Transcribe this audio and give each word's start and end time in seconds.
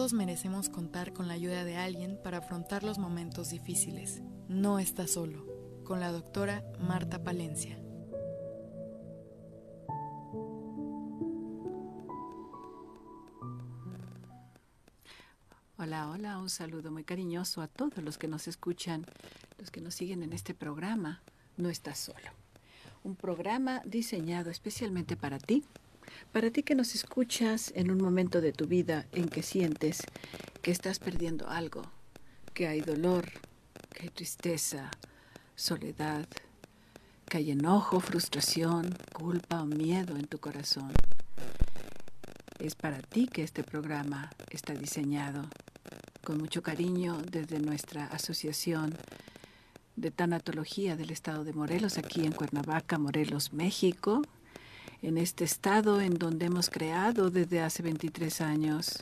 Todos 0.00 0.14
merecemos 0.14 0.70
contar 0.70 1.12
con 1.12 1.28
la 1.28 1.34
ayuda 1.34 1.62
de 1.62 1.76
alguien 1.76 2.18
para 2.24 2.38
afrontar 2.38 2.84
los 2.84 2.98
momentos 2.98 3.50
difíciles. 3.50 4.22
No 4.48 4.78
estás 4.78 5.10
solo. 5.10 5.44
Con 5.84 6.00
la 6.00 6.10
doctora 6.10 6.64
Marta 6.80 7.22
Palencia. 7.22 7.78
Hola, 15.76 16.08
hola, 16.08 16.38
un 16.38 16.48
saludo 16.48 16.90
muy 16.90 17.04
cariñoso 17.04 17.60
a 17.60 17.68
todos 17.68 18.02
los 18.02 18.16
que 18.16 18.26
nos 18.26 18.48
escuchan, 18.48 19.04
los 19.58 19.70
que 19.70 19.82
nos 19.82 19.96
siguen 19.96 20.22
en 20.22 20.32
este 20.32 20.54
programa. 20.54 21.20
No 21.58 21.68
estás 21.68 21.98
solo. 21.98 22.30
Un 23.04 23.16
programa 23.16 23.82
diseñado 23.84 24.48
especialmente 24.48 25.18
para 25.18 25.38
ti, 25.38 25.62
para 26.32 26.50
ti 26.50 26.62
que 26.62 26.74
nos 26.74 26.94
escuchas 26.94 27.72
en 27.74 27.90
un 27.90 27.98
momento 27.98 28.40
de 28.40 28.52
tu 28.52 28.66
vida 28.66 29.06
en 29.12 29.28
que 29.28 29.42
sientes 29.42 30.02
que 30.62 30.70
estás 30.70 30.98
perdiendo 30.98 31.48
algo, 31.48 31.82
que 32.54 32.68
hay 32.68 32.80
dolor, 32.80 33.30
que 33.92 34.04
hay 34.04 34.08
tristeza, 34.10 34.90
soledad, 35.56 36.26
que 37.28 37.38
hay 37.38 37.50
enojo, 37.52 38.00
frustración, 38.00 38.96
culpa 39.12 39.62
o 39.62 39.66
miedo 39.66 40.16
en 40.16 40.26
tu 40.26 40.38
corazón. 40.38 40.92
Es 42.58 42.74
para 42.74 43.00
ti 43.00 43.26
que 43.26 43.42
este 43.42 43.62
programa 43.62 44.30
está 44.50 44.74
diseñado 44.74 45.48
con 46.22 46.38
mucho 46.38 46.62
cariño 46.62 47.18
desde 47.30 47.58
nuestra 47.60 48.06
asociación 48.06 48.94
de 49.96 50.10
tanatología 50.10 50.96
del 50.96 51.10
estado 51.10 51.44
de 51.44 51.52
Morelos, 51.52 51.98
aquí 51.98 52.24
en 52.24 52.32
Cuernavaca, 52.32 52.98
Morelos, 52.98 53.52
México 53.52 54.22
en 55.02 55.16
este 55.16 55.44
estado 55.44 56.00
en 56.00 56.14
donde 56.14 56.46
hemos 56.46 56.68
creado 56.68 57.30
desde 57.30 57.62
hace 57.62 57.82
23 57.82 58.40
años 58.42 58.98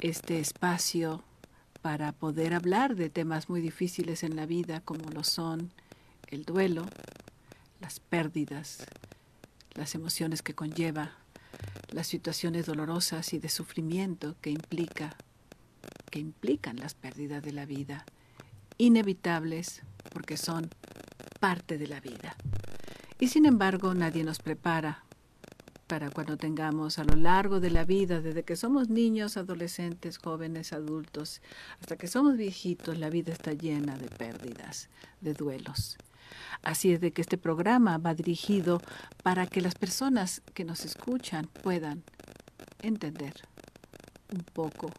este 0.00 0.40
espacio 0.40 1.22
para 1.80 2.12
poder 2.12 2.52
hablar 2.52 2.96
de 2.96 3.08
temas 3.08 3.48
muy 3.48 3.60
difíciles 3.60 4.22
en 4.22 4.36
la 4.36 4.44
vida 4.44 4.80
como 4.80 5.10
lo 5.10 5.24
son 5.24 5.72
el 6.28 6.44
duelo, 6.44 6.84
las 7.80 8.00
pérdidas, 8.00 8.84
las 9.74 9.94
emociones 9.94 10.42
que 10.42 10.54
conlleva, 10.54 11.12
las 11.90 12.08
situaciones 12.08 12.66
dolorosas 12.66 13.32
y 13.32 13.38
de 13.38 13.48
sufrimiento 13.48 14.36
que 14.40 14.50
implica 14.50 15.16
que 16.10 16.18
implican 16.18 16.76
las 16.76 16.94
pérdidas 16.94 17.42
de 17.42 17.52
la 17.52 17.66
vida, 17.66 18.04
inevitables 18.78 19.82
porque 20.12 20.36
son 20.36 20.70
parte 21.40 21.78
de 21.78 21.88
la 21.88 22.00
vida. 22.00 22.36
Y 23.18 23.28
sin 23.28 23.44
embargo, 23.44 23.94
nadie 23.94 24.24
nos 24.24 24.38
prepara 24.38 25.05
para 25.86 26.10
cuando 26.10 26.36
tengamos 26.36 26.98
a 26.98 27.04
lo 27.04 27.14
largo 27.16 27.60
de 27.60 27.70
la 27.70 27.84
vida, 27.84 28.20
desde 28.20 28.42
que 28.42 28.56
somos 28.56 28.88
niños, 28.88 29.36
adolescentes, 29.36 30.18
jóvenes, 30.18 30.72
adultos, 30.72 31.40
hasta 31.80 31.96
que 31.96 32.08
somos 32.08 32.36
viejitos, 32.36 32.98
la 32.98 33.10
vida 33.10 33.32
está 33.32 33.52
llena 33.52 33.96
de 33.96 34.08
pérdidas, 34.08 34.88
de 35.20 35.34
duelos. 35.34 35.96
Así 36.62 36.92
es 36.92 37.00
de 37.00 37.12
que 37.12 37.22
este 37.22 37.38
programa 37.38 37.98
va 37.98 38.14
dirigido 38.14 38.80
para 39.22 39.46
que 39.46 39.60
las 39.60 39.74
personas 39.74 40.42
que 40.54 40.64
nos 40.64 40.84
escuchan 40.84 41.46
puedan 41.62 42.02
entender 42.82 43.34
un 44.32 44.42
poco 44.42 44.90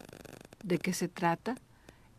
de 0.63 0.78
qué 0.78 0.94
se 0.94 1.09
trata 1.09 1.56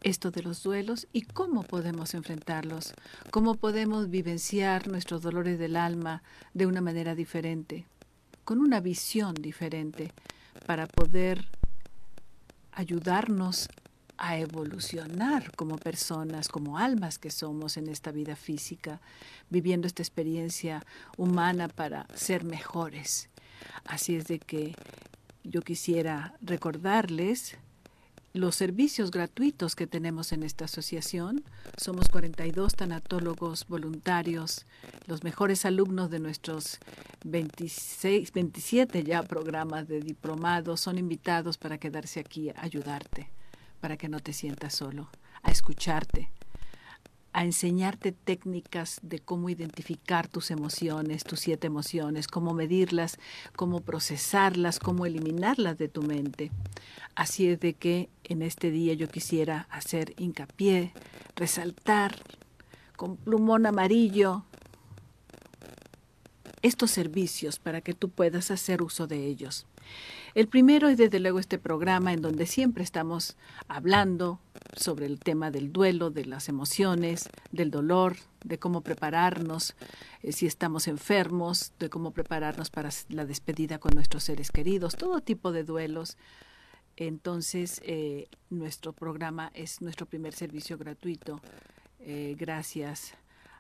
esto 0.02 0.30
de 0.30 0.42
los 0.42 0.62
duelos 0.62 1.08
y 1.12 1.22
cómo 1.22 1.62
podemos 1.62 2.14
enfrentarlos, 2.14 2.94
cómo 3.30 3.54
podemos 3.54 4.10
vivenciar 4.10 4.88
nuestros 4.88 5.22
dolores 5.22 5.58
del 5.58 5.76
alma 5.76 6.22
de 6.54 6.66
una 6.66 6.80
manera 6.80 7.14
diferente 7.14 7.86
con 8.48 8.60
una 8.60 8.80
visión 8.80 9.34
diferente 9.34 10.10
para 10.64 10.86
poder 10.86 11.44
ayudarnos 12.72 13.68
a 14.16 14.38
evolucionar 14.38 15.54
como 15.54 15.76
personas, 15.76 16.48
como 16.48 16.78
almas 16.78 17.18
que 17.18 17.30
somos 17.30 17.76
en 17.76 17.90
esta 17.90 18.10
vida 18.10 18.36
física, 18.36 19.02
viviendo 19.50 19.86
esta 19.86 20.00
experiencia 20.00 20.82
humana 21.18 21.68
para 21.68 22.06
ser 22.14 22.44
mejores. 22.44 23.28
Así 23.84 24.16
es 24.16 24.24
de 24.28 24.38
que 24.38 24.74
yo 25.44 25.60
quisiera 25.60 26.34
recordarles 26.40 27.58
los 28.32 28.54
servicios 28.54 29.10
gratuitos 29.10 29.74
que 29.74 29.86
tenemos 29.86 30.32
en 30.32 30.42
esta 30.42 30.66
asociación. 30.66 31.44
Somos 31.76 32.08
42 32.08 32.74
tanatólogos 32.74 33.66
voluntarios, 33.66 34.66
los 35.06 35.24
mejores 35.24 35.64
alumnos 35.64 36.10
de 36.10 36.20
nuestros 36.20 36.78
26, 37.24 38.32
27 38.32 39.02
ya 39.02 39.22
programas 39.22 39.88
de 39.88 40.00
diplomados 40.00 40.80
son 40.80 40.98
invitados 40.98 41.58
para 41.58 41.78
quedarse 41.78 42.20
aquí 42.20 42.50
a 42.50 42.62
ayudarte, 42.62 43.30
para 43.80 43.96
que 43.96 44.08
no 44.08 44.20
te 44.20 44.32
sientas 44.32 44.74
solo, 44.74 45.08
a 45.42 45.50
escucharte, 45.50 46.30
a 47.32 47.44
enseñarte 47.44 48.12
técnicas 48.12 48.98
de 49.02 49.18
cómo 49.18 49.50
identificar 49.50 50.28
tus 50.28 50.50
emociones, 50.50 51.24
tus 51.24 51.40
siete 51.40 51.66
emociones, 51.66 52.26
cómo 52.26 52.54
medirlas, 52.54 53.18
cómo 53.54 53.80
procesarlas, 53.80 54.78
cómo 54.78 55.06
eliminarlas 55.06 55.78
de 55.78 55.88
tu 55.88 56.02
mente. 56.02 56.50
Así 57.14 57.48
es 57.48 57.60
de 57.60 57.74
que 57.74 58.08
en 58.24 58.42
este 58.42 58.70
día 58.70 58.94
yo 58.94 59.08
quisiera 59.08 59.66
hacer 59.70 60.14
hincapié, 60.16 60.92
resaltar 61.36 62.16
con 62.96 63.16
plumón 63.16 63.66
amarillo 63.66 64.44
estos 66.62 66.90
servicios 66.90 67.58
para 67.58 67.80
que 67.80 67.94
tú 67.94 68.08
puedas 68.08 68.50
hacer 68.50 68.82
uso 68.82 69.06
de 69.06 69.26
ellos. 69.26 69.66
El 70.34 70.48
primero 70.48 70.88
es 70.88 70.98
desde 70.98 71.20
luego 71.20 71.38
este 71.38 71.58
programa 71.58 72.12
en 72.12 72.22
donde 72.22 72.46
siempre 72.46 72.84
estamos 72.84 73.36
hablando 73.68 74.40
sobre 74.76 75.06
el 75.06 75.18
tema 75.20 75.50
del 75.50 75.72
duelo, 75.72 76.10
de 76.10 76.24
las 76.24 76.48
emociones, 76.48 77.28
del 77.52 77.70
dolor, 77.70 78.16
de 78.44 78.58
cómo 78.58 78.82
prepararnos 78.82 79.74
eh, 80.22 80.32
si 80.32 80.46
estamos 80.46 80.88
enfermos, 80.88 81.72
de 81.78 81.90
cómo 81.90 82.12
prepararnos 82.12 82.70
para 82.70 82.90
la 83.08 83.24
despedida 83.24 83.78
con 83.78 83.92
nuestros 83.94 84.24
seres 84.24 84.50
queridos, 84.50 84.96
todo 84.96 85.20
tipo 85.20 85.52
de 85.52 85.64
duelos. 85.64 86.16
Entonces, 86.96 87.80
eh, 87.84 88.28
nuestro 88.50 88.92
programa 88.92 89.50
es 89.54 89.80
nuestro 89.80 90.06
primer 90.06 90.34
servicio 90.34 90.76
gratuito, 90.78 91.40
eh, 92.00 92.34
gracias 92.38 93.14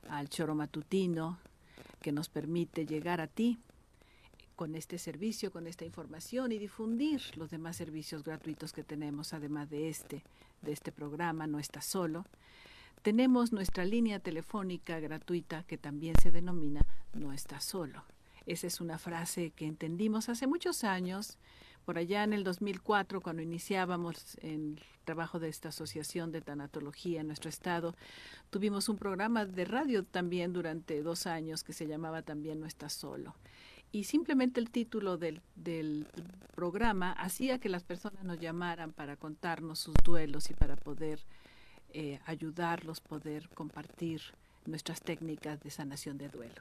al 0.08 0.28
choro 0.28 0.54
matutino 0.54 1.38
que 2.00 2.12
nos 2.12 2.28
permite 2.28 2.86
llegar 2.86 3.20
a 3.20 3.26
ti 3.26 3.58
con 4.58 4.74
este 4.74 4.98
servicio, 4.98 5.52
con 5.52 5.68
esta 5.68 5.84
información 5.84 6.50
y 6.50 6.58
difundir 6.58 7.22
los 7.36 7.48
demás 7.48 7.76
servicios 7.76 8.24
gratuitos 8.24 8.72
que 8.72 8.82
tenemos, 8.82 9.32
además 9.32 9.70
de 9.70 9.88
este, 9.88 10.24
de 10.62 10.72
este 10.72 10.90
programa, 10.90 11.46
no 11.46 11.60
está 11.60 11.80
solo. 11.80 12.26
Tenemos 13.02 13.52
nuestra 13.52 13.84
línea 13.84 14.18
telefónica 14.18 14.98
gratuita 14.98 15.62
que 15.62 15.78
también 15.78 16.16
se 16.20 16.32
denomina 16.32 16.84
No 17.14 17.32
está 17.32 17.60
solo. 17.60 18.02
Esa 18.46 18.66
es 18.66 18.80
una 18.80 18.98
frase 18.98 19.52
que 19.52 19.64
entendimos 19.64 20.28
hace 20.28 20.48
muchos 20.48 20.82
años, 20.82 21.38
por 21.84 21.96
allá 21.96 22.24
en 22.24 22.32
el 22.32 22.42
2004, 22.42 23.20
cuando 23.20 23.42
iniciábamos 23.42 24.38
el 24.42 24.82
trabajo 25.04 25.38
de 25.38 25.50
esta 25.50 25.68
asociación 25.68 26.32
de 26.32 26.40
tanatología 26.40 27.20
en 27.20 27.28
nuestro 27.28 27.48
estado, 27.48 27.94
tuvimos 28.50 28.88
un 28.88 28.98
programa 28.98 29.46
de 29.46 29.64
radio 29.64 30.02
también 30.02 30.52
durante 30.52 31.00
dos 31.00 31.28
años 31.28 31.62
que 31.62 31.72
se 31.72 31.86
llamaba 31.86 32.22
también 32.22 32.58
No 32.58 32.66
está 32.66 32.88
solo 32.88 33.36
y 33.92 34.04
simplemente 34.04 34.60
el 34.60 34.70
título 34.70 35.16
del, 35.16 35.40
del, 35.56 36.06
programa 36.54 37.12
hacía 37.12 37.60
que 37.60 37.68
las 37.68 37.84
personas 37.84 38.24
nos 38.24 38.40
llamaran 38.40 38.92
para 38.92 39.14
contarnos 39.14 39.78
sus 39.78 39.94
duelos 40.02 40.50
y 40.50 40.54
para 40.54 40.74
poder 40.74 41.20
eh, 41.92 42.18
ayudarlos, 42.26 43.00
poder 43.00 43.48
compartir 43.50 44.20
nuestras 44.66 45.00
técnicas 45.00 45.60
de 45.62 45.70
sanación 45.70 46.18
de 46.18 46.28
duelo. 46.28 46.60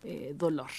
eh, 0.02 0.35
dolor. 0.37 0.70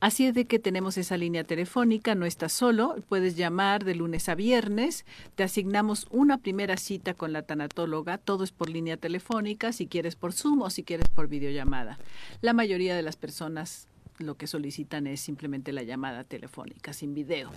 Así 0.00 0.26
es 0.26 0.34
de 0.34 0.46
que 0.46 0.58
tenemos 0.58 0.98
esa 0.98 1.16
línea 1.16 1.44
telefónica, 1.44 2.14
no 2.14 2.26
estás 2.26 2.52
solo, 2.52 2.96
puedes 3.08 3.36
llamar 3.36 3.84
de 3.84 3.94
lunes 3.94 4.28
a 4.28 4.34
viernes, 4.34 5.04
te 5.34 5.42
asignamos 5.42 6.06
una 6.10 6.38
primera 6.38 6.76
cita 6.76 7.14
con 7.14 7.32
la 7.32 7.42
tanatóloga, 7.42 8.18
todo 8.18 8.44
es 8.44 8.52
por 8.52 8.68
línea 8.68 8.96
telefónica, 8.96 9.72
si 9.72 9.86
quieres 9.86 10.16
por 10.16 10.32
Zoom 10.32 10.62
o 10.62 10.70
si 10.70 10.82
quieres 10.82 11.08
por 11.08 11.28
videollamada. 11.28 11.98
La 12.40 12.52
mayoría 12.52 12.96
de 12.96 13.02
las 13.02 13.16
personas 13.16 13.88
lo 14.18 14.36
que 14.36 14.46
solicitan 14.46 15.06
es 15.06 15.20
simplemente 15.20 15.72
la 15.72 15.82
llamada 15.82 16.24
telefónica, 16.24 16.92
sin 16.92 17.14
video. 17.14 17.50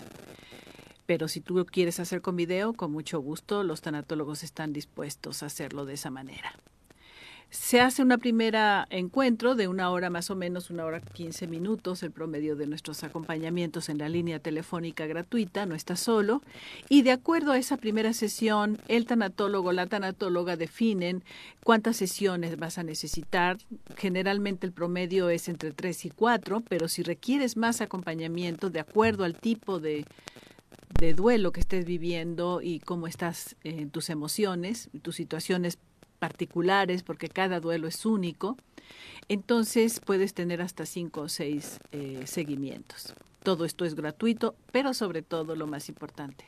Pero 1.05 1.27
si 1.27 1.39
tú 1.39 1.55
lo 1.55 1.65
quieres 1.65 1.99
hacer 1.99 2.21
con 2.21 2.35
video, 2.35 2.73
con 2.73 2.91
mucho 2.91 3.19
gusto, 3.19 3.63
los 3.63 3.81
tanatólogos 3.81 4.43
están 4.43 4.73
dispuestos 4.73 5.41
a 5.41 5.45
hacerlo 5.45 5.85
de 5.85 5.93
esa 5.93 6.09
manera. 6.09 6.53
Se 7.49 7.79
hace 7.79 8.01
una 8.01 8.17
primera 8.17 8.85
encuentro 8.89 9.55
de 9.55 9.69
una 9.69 9.89
hora 9.89 10.09
más 10.09 10.29
o 10.29 10.35
menos, 10.35 10.69
una 10.69 10.83
hora 10.83 10.99
quince 10.99 11.47
minutos, 11.47 12.03
el 12.03 12.11
promedio 12.11 12.57
de 12.57 12.67
nuestros 12.67 13.05
acompañamientos 13.05 13.87
en 13.87 13.99
la 13.99 14.09
línea 14.09 14.39
telefónica 14.39 15.07
gratuita, 15.07 15.65
no 15.65 15.73
está 15.73 15.95
solo. 15.95 16.41
Y 16.89 17.03
de 17.03 17.11
acuerdo 17.11 17.53
a 17.53 17.57
esa 17.57 17.77
primera 17.77 18.11
sesión, 18.11 18.79
el 18.89 19.05
tanatólogo, 19.05 19.71
la 19.71 19.87
tanatóloga 19.87 20.57
definen 20.57 21.23
cuántas 21.63 21.95
sesiones 21.95 22.57
vas 22.57 22.77
a 22.77 22.83
necesitar. 22.83 23.57
Generalmente 23.95 24.67
el 24.67 24.73
promedio 24.73 25.29
es 25.29 25.47
entre 25.47 25.71
tres 25.71 26.03
y 26.03 26.09
cuatro, 26.09 26.61
pero 26.67 26.89
si 26.89 27.01
requieres 27.01 27.55
más 27.55 27.79
acompañamiento, 27.79 28.69
de 28.69 28.81
acuerdo 28.81 29.23
al 29.23 29.39
tipo 29.39 29.79
de, 29.79 30.05
de 30.99 31.13
duelo 31.13 31.53
que 31.53 31.61
estés 31.61 31.85
viviendo 31.85 32.61
y 32.61 32.81
cómo 32.81 33.07
estás 33.07 33.55
en 33.63 33.89
tus 33.89 34.09
emociones, 34.09 34.89
tus 35.01 35.15
situaciones 35.15 35.79
particulares, 36.19 37.03
porque 37.03 37.29
cada 37.29 37.59
duelo 37.59 37.87
es 37.87 38.05
único, 38.05 38.57
entonces 39.29 39.99
puedes 39.99 40.33
tener 40.33 40.61
hasta 40.61 40.85
cinco 40.85 41.21
o 41.21 41.29
seis 41.29 41.79
eh, 41.91 42.23
seguimientos. 42.25 43.13
Todo 43.43 43.65
esto 43.65 43.85
es 43.85 43.95
gratuito, 43.95 44.55
pero 44.71 44.93
sobre 44.93 45.21
todo 45.21 45.55
lo 45.55 45.67
más 45.67 45.89
importante 45.89 46.45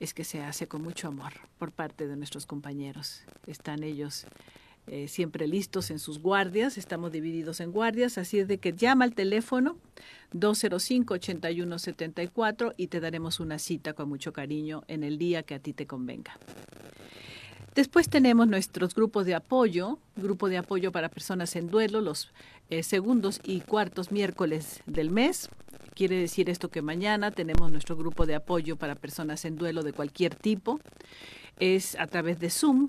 es 0.00 0.14
que 0.14 0.24
se 0.24 0.42
hace 0.42 0.66
con 0.68 0.82
mucho 0.82 1.08
amor 1.08 1.32
por 1.58 1.72
parte 1.72 2.06
de 2.06 2.16
nuestros 2.16 2.46
compañeros. 2.46 3.24
Están 3.46 3.82
ellos 3.82 4.24
eh, 4.86 5.08
siempre 5.08 5.46
listos 5.46 5.90
en 5.90 5.98
sus 5.98 6.18
guardias, 6.20 6.78
estamos 6.78 7.12
divididos 7.12 7.60
en 7.60 7.72
guardias, 7.72 8.16
así 8.16 8.38
es 8.38 8.48
de 8.48 8.56
que 8.58 8.72
llama 8.72 9.04
al 9.04 9.14
teléfono 9.14 9.76
205-8174 10.32 12.72
y 12.76 12.86
te 12.86 13.00
daremos 13.00 13.40
una 13.40 13.58
cita 13.58 13.92
con 13.92 14.08
mucho 14.08 14.32
cariño 14.32 14.84
en 14.88 15.04
el 15.04 15.18
día 15.18 15.42
que 15.42 15.54
a 15.54 15.58
ti 15.58 15.74
te 15.74 15.86
convenga. 15.86 16.38
Después 17.78 18.08
tenemos 18.08 18.48
nuestros 18.48 18.92
grupos 18.92 19.24
de 19.24 19.36
apoyo, 19.36 20.00
grupo 20.16 20.48
de 20.48 20.58
apoyo 20.58 20.90
para 20.90 21.08
personas 21.08 21.54
en 21.54 21.70
duelo, 21.70 22.00
los 22.00 22.32
eh, 22.70 22.82
segundos 22.82 23.40
y 23.44 23.60
cuartos 23.60 24.10
miércoles 24.10 24.82
del 24.86 25.12
mes. 25.12 25.48
Quiere 25.94 26.16
decir 26.16 26.50
esto 26.50 26.70
que 26.70 26.82
mañana 26.82 27.30
tenemos 27.30 27.70
nuestro 27.70 27.96
grupo 27.96 28.26
de 28.26 28.34
apoyo 28.34 28.74
para 28.74 28.96
personas 28.96 29.44
en 29.44 29.54
duelo 29.54 29.84
de 29.84 29.92
cualquier 29.92 30.34
tipo. 30.34 30.80
Es 31.58 31.96
a 31.96 32.06
través 32.06 32.38
de 32.38 32.50
Zoom 32.50 32.88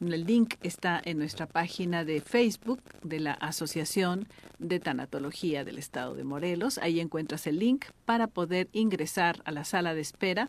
el 0.00 0.24
link 0.24 0.54
está 0.62 1.00
en 1.04 1.18
nuestra 1.18 1.46
página 1.46 2.06
de 2.06 2.22
Facebook 2.22 2.80
de 3.02 3.20
la 3.20 3.32
Asociación 3.32 4.26
de 4.58 4.80
Tanatología 4.80 5.62
del 5.62 5.76
Estado 5.76 6.14
de 6.14 6.24
Morelos. 6.24 6.78
Ahí 6.78 7.00
encuentras 7.00 7.46
el 7.46 7.58
link 7.58 7.84
para 8.06 8.26
poder 8.26 8.70
ingresar 8.72 9.42
a 9.44 9.52
la 9.52 9.64
sala 9.64 9.94
de 9.94 10.00
espera 10.00 10.48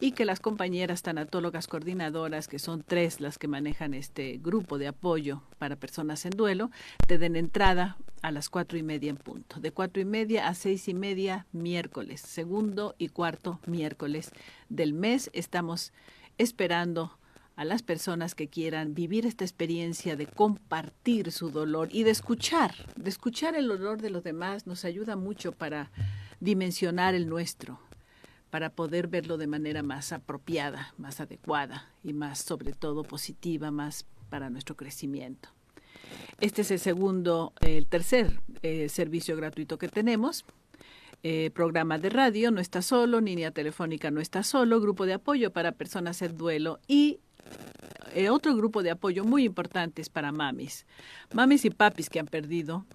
y 0.00 0.12
que 0.12 0.24
las 0.24 0.40
compañeras 0.40 1.02
tanatólogas 1.02 1.68
coordinadoras, 1.68 2.48
que 2.48 2.58
son 2.58 2.82
tres 2.82 3.20
las 3.20 3.38
que 3.38 3.46
manejan 3.46 3.94
este 3.94 4.38
grupo 4.42 4.78
de 4.78 4.88
apoyo 4.88 5.42
para 5.58 5.76
personas 5.76 6.26
en 6.26 6.32
duelo, 6.32 6.72
te 7.06 7.18
den 7.18 7.36
entrada 7.36 7.96
a 8.22 8.32
las 8.32 8.48
cuatro 8.48 8.78
y 8.78 8.82
media 8.82 9.10
en 9.10 9.16
punto. 9.16 9.60
De 9.60 9.70
cuatro 9.70 10.02
y 10.02 10.06
media 10.06 10.48
a 10.48 10.54
seis 10.54 10.88
y 10.88 10.94
media 10.94 11.46
miércoles, 11.52 12.20
segundo 12.20 12.96
y 12.98 13.08
cuarto 13.10 13.60
miércoles 13.64 14.32
del 14.68 14.92
mes. 14.92 15.30
Estamos 15.32 15.92
esperando 16.38 17.18
a 17.56 17.64
las 17.64 17.82
personas 17.82 18.36
que 18.36 18.48
quieran 18.48 18.94
vivir 18.94 19.26
esta 19.26 19.44
experiencia 19.44 20.14
de 20.14 20.26
compartir 20.26 21.32
su 21.32 21.50
dolor 21.50 21.88
y 21.90 22.04
de 22.04 22.10
escuchar, 22.10 22.72
de 22.94 23.10
escuchar 23.10 23.56
el 23.56 23.66
dolor 23.66 24.00
de 24.00 24.10
los 24.10 24.22
demás 24.22 24.66
nos 24.68 24.84
ayuda 24.84 25.16
mucho 25.16 25.50
para 25.50 25.90
dimensionar 26.38 27.16
el 27.16 27.28
nuestro, 27.28 27.80
para 28.50 28.70
poder 28.70 29.08
verlo 29.08 29.38
de 29.38 29.48
manera 29.48 29.82
más 29.82 30.12
apropiada, 30.12 30.94
más 30.98 31.20
adecuada 31.20 31.92
y 32.04 32.12
más 32.12 32.38
sobre 32.38 32.72
todo 32.72 33.02
positiva, 33.02 33.72
más 33.72 34.06
para 34.30 34.50
nuestro 34.50 34.76
crecimiento. 34.76 35.48
Este 36.40 36.62
es 36.62 36.70
el 36.70 36.78
segundo, 36.78 37.52
el 37.60 37.86
tercer 37.88 38.40
eh, 38.62 38.88
servicio 38.88 39.36
gratuito 39.36 39.78
que 39.78 39.88
tenemos. 39.88 40.44
Eh, 41.24 41.50
programa 41.52 41.98
de 41.98 42.10
radio, 42.10 42.52
no 42.52 42.60
está 42.60 42.80
solo, 42.80 43.20
línea 43.20 43.50
telefónica 43.50 44.10
no 44.12 44.20
está 44.20 44.44
solo, 44.44 44.80
grupo 44.80 45.04
de 45.04 45.14
apoyo 45.14 45.52
para 45.52 45.72
personas 45.72 46.22
en 46.22 46.36
duelo 46.36 46.78
y 46.86 47.18
eh, 48.14 48.30
otro 48.30 48.54
grupo 48.54 48.84
de 48.84 48.92
apoyo 48.92 49.24
muy 49.24 49.44
importante 49.44 50.00
es 50.00 50.10
para 50.10 50.30
mamis. 50.30 50.86
Mamis 51.32 51.64
y 51.64 51.70
papis 51.70 52.08
que 52.08 52.20
han 52.20 52.26
perdido, 52.26 52.86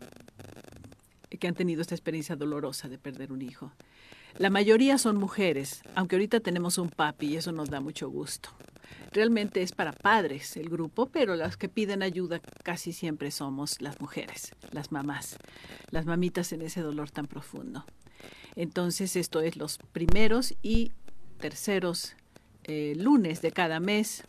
que 1.37 1.47
han 1.47 1.53
tenido 1.53 1.81
esta 1.81 1.95
experiencia 1.95 2.37
dolorosa 2.37 2.87
de 2.87 2.97
perder 2.97 3.33
un 3.33 3.41
hijo. 3.41 3.73
La 4.37 4.49
mayoría 4.49 4.97
son 4.97 5.17
mujeres, 5.17 5.83
aunque 5.93 6.15
ahorita 6.15 6.39
tenemos 6.39 6.77
un 6.77 6.89
papi 6.89 7.27
y 7.27 7.35
eso 7.35 7.51
nos 7.51 7.69
da 7.69 7.81
mucho 7.81 8.09
gusto. 8.09 8.49
Realmente 9.11 9.61
es 9.61 9.73
para 9.73 9.91
padres 9.91 10.57
el 10.57 10.69
grupo, 10.69 11.07
pero 11.07 11.35
las 11.35 11.57
que 11.57 11.69
piden 11.69 12.01
ayuda 12.01 12.39
casi 12.63 12.93
siempre 12.93 13.31
somos 13.31 13.81
las 13.81 13.99
mujeres, 14.01 14.53
las 14.71 14.91
mamás, 14.91 15.37
las 15.91 16.05
mamitas 16.05 16.51
en 16.53 16.61
ese 16.63 16.81
dolor 16.81 17.11
tan 17.11 17.27
profundo. 17.27 17.85
Entonces 18.55 19.15
esto 19.15 19.41
es 19.41 19.57
los 19.57 19.77
primeros 19.91 20.53
y 20.61 20.91
terceros 21.39 22.15
eh, 22.63 22.93
lunes 22.97 23.41
de 23.41 23.51
cada 23.51 23.79
mes 23.79 24.23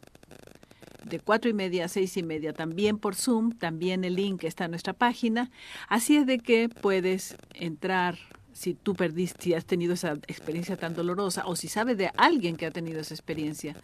de 1.05 1.21
cuatro 1.21 1.51
y 1.51 1.55
media 1.55 1.85
a 1.85 1.89
seis 1.89 2.17
y 2.17 2.23
media, 2.23 2.53
también 2.53 2.99
por 2.99 3.15
Zoom, 3.15 3.53
también 3.53 4.05
el 4.05 4.17
link 4.17 4.45
está 4.45 4.65
en 4.65 4.71
nuestra 4.73 4.95
página. 4.95 5.51
Así 5.89 6.17
es 6.17 6.27
de 6.27 6.39
que 6.39 6.69
puedes 6.69 7.37
entrar 7.53 8.19
si 8.53 8.75
tú 8.75 8.95
perdiste, 8.95 9.43
si 9.43 9.55
has 9.55 9.67
tenido 9.67 9.95
esa 9.95 10.13
experiencia 10.29 10.77
tan 10.77 10.95
dolorosa 10.95 11.45
o 11.47 11.57
si 11.57 11.69
sabes 11.69 11.99
de 11.99 12.11
alguien 12.17 12.57
que 12.57 12.67
ha 12.67 12.71
tenido 12.71 13.01
esa 13.01 13.13
experiencia, 13.13 13.75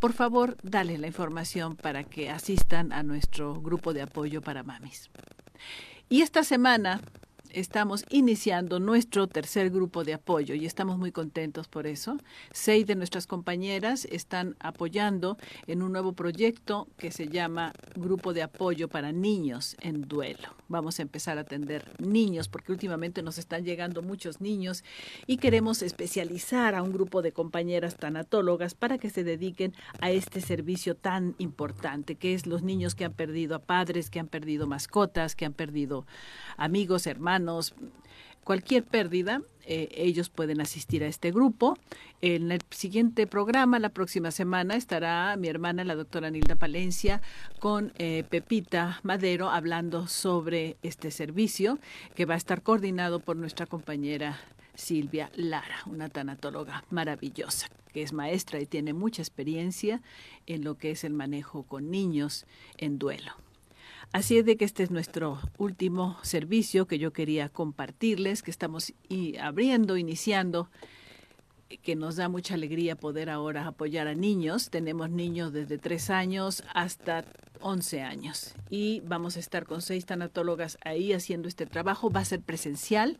por 0.00 0.12
favor, 0.12 0.56
dale 0.62 0.98
la 0.98 1.06
información 1.06 1.76
para 1.76 2.04
que 2.04 2.28
asistan 2.28 2.92
a 2.92 3.02
nuestro 3.02 3.54
grupo 3.60 3.94
de 3.94 4.02
apoyo 4.02 4.42
para 4.42 4.62
mamis. 4.62 5.08
Y 6.08 6.22
esta 6.22 6.42
semana 6.42 7.00
estamos 7.52 8.04
iniciando 8.10 8.80
nuestro 8.80 9.26
tercer 9.26 9.70
grupo 9.70 10.04
de 10.04 10.14
apoyo 10.14 10.54
y 10.54 10.66
estamos 10.66 10.98
muy 10.98 11.12
contentos 11.12 11.68
por 11.68 11.86
eso. 11.86 12.18
Seis 12.52 12.86
de 12.86 12.94
nuestras 12.94 13.26
compañeras 13.26 14.06
están 14.10 14.56
apoyando 14.60 15.38
en 15.66 15.82
un 15.82 15.92
nuevo 15.92 16.12
proyecto 16.12 16.88
que 16.96 17.10
se 17.10 17.28
llama 17.28 17.72
Grupo 17.94 18.32
de 18.32 18.42
Apoyo 18.42 18.88
para 18.88 19.12
Niños 19.12 19.76
en 19.80 20.02
Duelo. 20.02 20.54
Vamos 20.68 20.98
a 20.98 21.02
empezar 21.02 21.38
a 21.38 21.42
atender 21.42 21.84
niños 21.98 22.48
porque 22.48 22.72
últimamente 22.72 23.22
nos 23.22 23.38
están 23.38 23.64
llegando 23.64 24.02
muchos 24.02 24.40
niños 24.40 24.84
y 25.26 25.38
queremos 25.38 25.82
especializar 25.82 26.74
a 26.74 26.82
un 26.82 26.92
grupo 26.92 27.22
de 27.22 27.32
compañeras 27.32 27.96
tanatólogas 27.96 28.74
para 28.74 28.98
que 28.98 29.08
se 29.08 29.24
dediquen 29.24 29.74
a 30.00 30.10
este 30.10 30.40
servicio 30.40 30.94
tan 30.94 31.34
importante 31.38 32.16
que 32.16 32.34
es 32.34 32.46
los 32.46 32.62
niños 32.62 32.94
que 32.94 33.06
han 33.06 33.14
perdido 33.14 33.54
a 33.54 33.60
padres, 33.60 34.10
que 34.10 34.20
han 34.20 34.28
perdido 34.28 34.66
mascotas, 34.66 35.34
que 35.34 35.46
han 35.46 35.54
perdido 35.54 36.06
amigos, 36.56 37.06
hermanos 37.06 37.37
cualquier 38.44 38.84
pérdida, 38.84 39.42
eh, 39.66 39.90
ellos 39.92 40.30
pueden 40.30 40.62
asistir 40.62 41.04
a 41.04 41.06
este 41.06 41.30
grupo. 41.30 41.76
En 42.22 42.50
el 42.50 42.62
siguiente 42.70 43.26
programa, 43.26 43.78
la 43.78 43.90
próxima 43.90 44.30
semana, 44.30 44.74
estará 44.74 45.36
mi 45.36 45.48
hermana, 45.48 45.84
la 45.84 45.94
doctora 45.94 46.30
Nilda 46.30 46.56
Palencia, 46.56 47.20
con 47.60 47.92
eh, 47.98 48.24
Pepita 48.30 49.00
Madero, 49.02 49.50
hablando 49.50 50.06
sobre 50.06 50.78
este 50.82 51.10
servicio 51.10 51.78
que 52.14 52.24
va 52.24 52.32
a 52.34 52.38
estar 52.38 52.62
coordinado 52.62 53.20
por 53.20 53.36
nuestra 53.36 53.66
compañera 53.66 54.40
Silvia 54.74 55.30
Lara, 55.34 55.82
una 55.84 56.08
tanatóloga 56.08 56.84
maravillosa, 56.88 57.68
que 57.92 58.02
es 58.02 58.14
maestra 58.14 58.60
y 58.60 58.66
tiene 58.66 58.94
mucha 58.94 59.20
experiencia 59.20 60.00
en 60.46 60.64
lo 60.64 60.78
que 60.78 60.92
es 60.92 61.04
el 61.04 61.12
manejo 61.12 61.64
con 61.64 61.90
niños 61.90 62.46
en 62.78 62.98
duelo. 62.98 63.32
Así 64.12 64.38
es 64.38 64.46
de 64.46 64.56
que 64.56 64.64
este 64.64 64.82
es 64.82 64.90
nuestro 64.90 65.38
último 65.58 66.18
servicio 66.22 66.86
que 66.86 66.98
yo 66.98 67.12
quería 67.12 67.50
compartirles, 67.50 68.42
que 68.42 68.50
estamos 68.50 68.94
abriendo, 69.40 69.98
iniciando, 69.98 70.70
que 71.82 71.94
nos 71.94 72.16
da 72.16 72.30
mucha 72.30 72.54
alegría 72.54 72.96
poder 72.96 73.28
ahora 73.28 73.66
apoyar 73.66 74.08
a 74.08 74.14
niños. 74.14 74.70
Tenemos 74.70 75.10
niños 75.10 75.52
desde 75.52 75.76
3 75.76 76.10
años 76.10 76.64
hasta 76.72 77.24
11 77.60 78.02
años 78.02 78.54
y 78.70 79.00
vamos 79.00 79.36
a 79.36 79.40
estar 79.40 79.66
con 79.66 79.82
seis 79.82 80.06
tanatólogas 80.06 80.78
ahí 80.84 81.12
haciendo 81.12 81.48
este 81.48 81.66
trabajo. 81.66 82.10
Va 82.10 82.20
a 82.20 82.24
ser 82.24 82.40
presencial. 82.40 83.18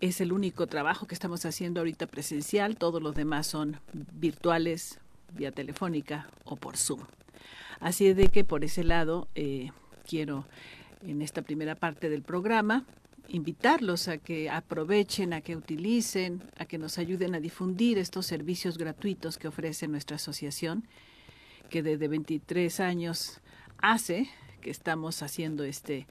Es 0.00 0.20
el 0.20 0.32
único 0.32 0.66
trabajo 0.66 1.06
que 1.06 1.14
estamos 1.14 1.44
haciendo 1.46 1.80
ahorita 1.80 2.06
presencial. 2.06 2.76
Todos 2.76 3.02
los 3.02 3.14
demás 3.14 3.46
son 3.46 3.80
virtuales, 3.92 5.00
vía 5.32 5.52
telefónica 5.52 6.28
o 6.44 6.56
por 6.56 6.76
Zoom. 6.76 7.00
Así 7.80 8.06
es 8.06 8.16
de 8.16 8.28
que 8.28 8.44
por 8.44 8.62
ese 8.62 8.84
lado 8.84 9.28
eh, 9.34 9.70
quiero 10.06 10.46
en 11.02 11.22
esta 11.22 11.42
primera 11.42 11.74
parte 11.74 12.08
del 12.08 12.22
programa 12.22 12.84
invitarlos 13.28 14.08
a 14.08 14.18
que 14.18 14.48
aprovechen, 14.48 15.32
a 15.32 15.40
que 15.40 15.56
utilicen, 15.56 16.42
a 16.58 16.64
que 16.66 16.78
nos 16.78 16.98
ayuden 16.98 17.34
a 17.34 17.40
difundir 17.40 17.98
estos 17.98 18.26
servicios 18.26 18.78
gratuitos 18.78 19.36
que 19.36 19.48
ofrece 19.48 19.88
nuestra 19.88 20.16
asociación, 20.16 20.84
que 21.68 21.82
desde 21.82 22.08
23 22.08 22.80
años 22.80 23.40
hace 23.78 24.28
que 24.60 24.70
estamos 24.70 25.22
haciendo 25.22 25.64
este, 25.64 26.06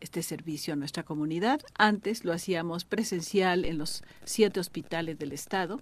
este 0.00 0.22
servicio 0.22 0.72
a 0.72 0.76
nuestra 0.76 1.02
comunidad. 1.02 1.60
Antes 1.76 2.24
lo 2.24 2.32
hacíamos 2.32 2.84
presencial 2.84 3.64
en 3.64 3.78
los 3.78 4.02
siete 4.24 4.60
hospitales 4.60 5.18
del 5.18 5.32
Estado, 5.32 5.80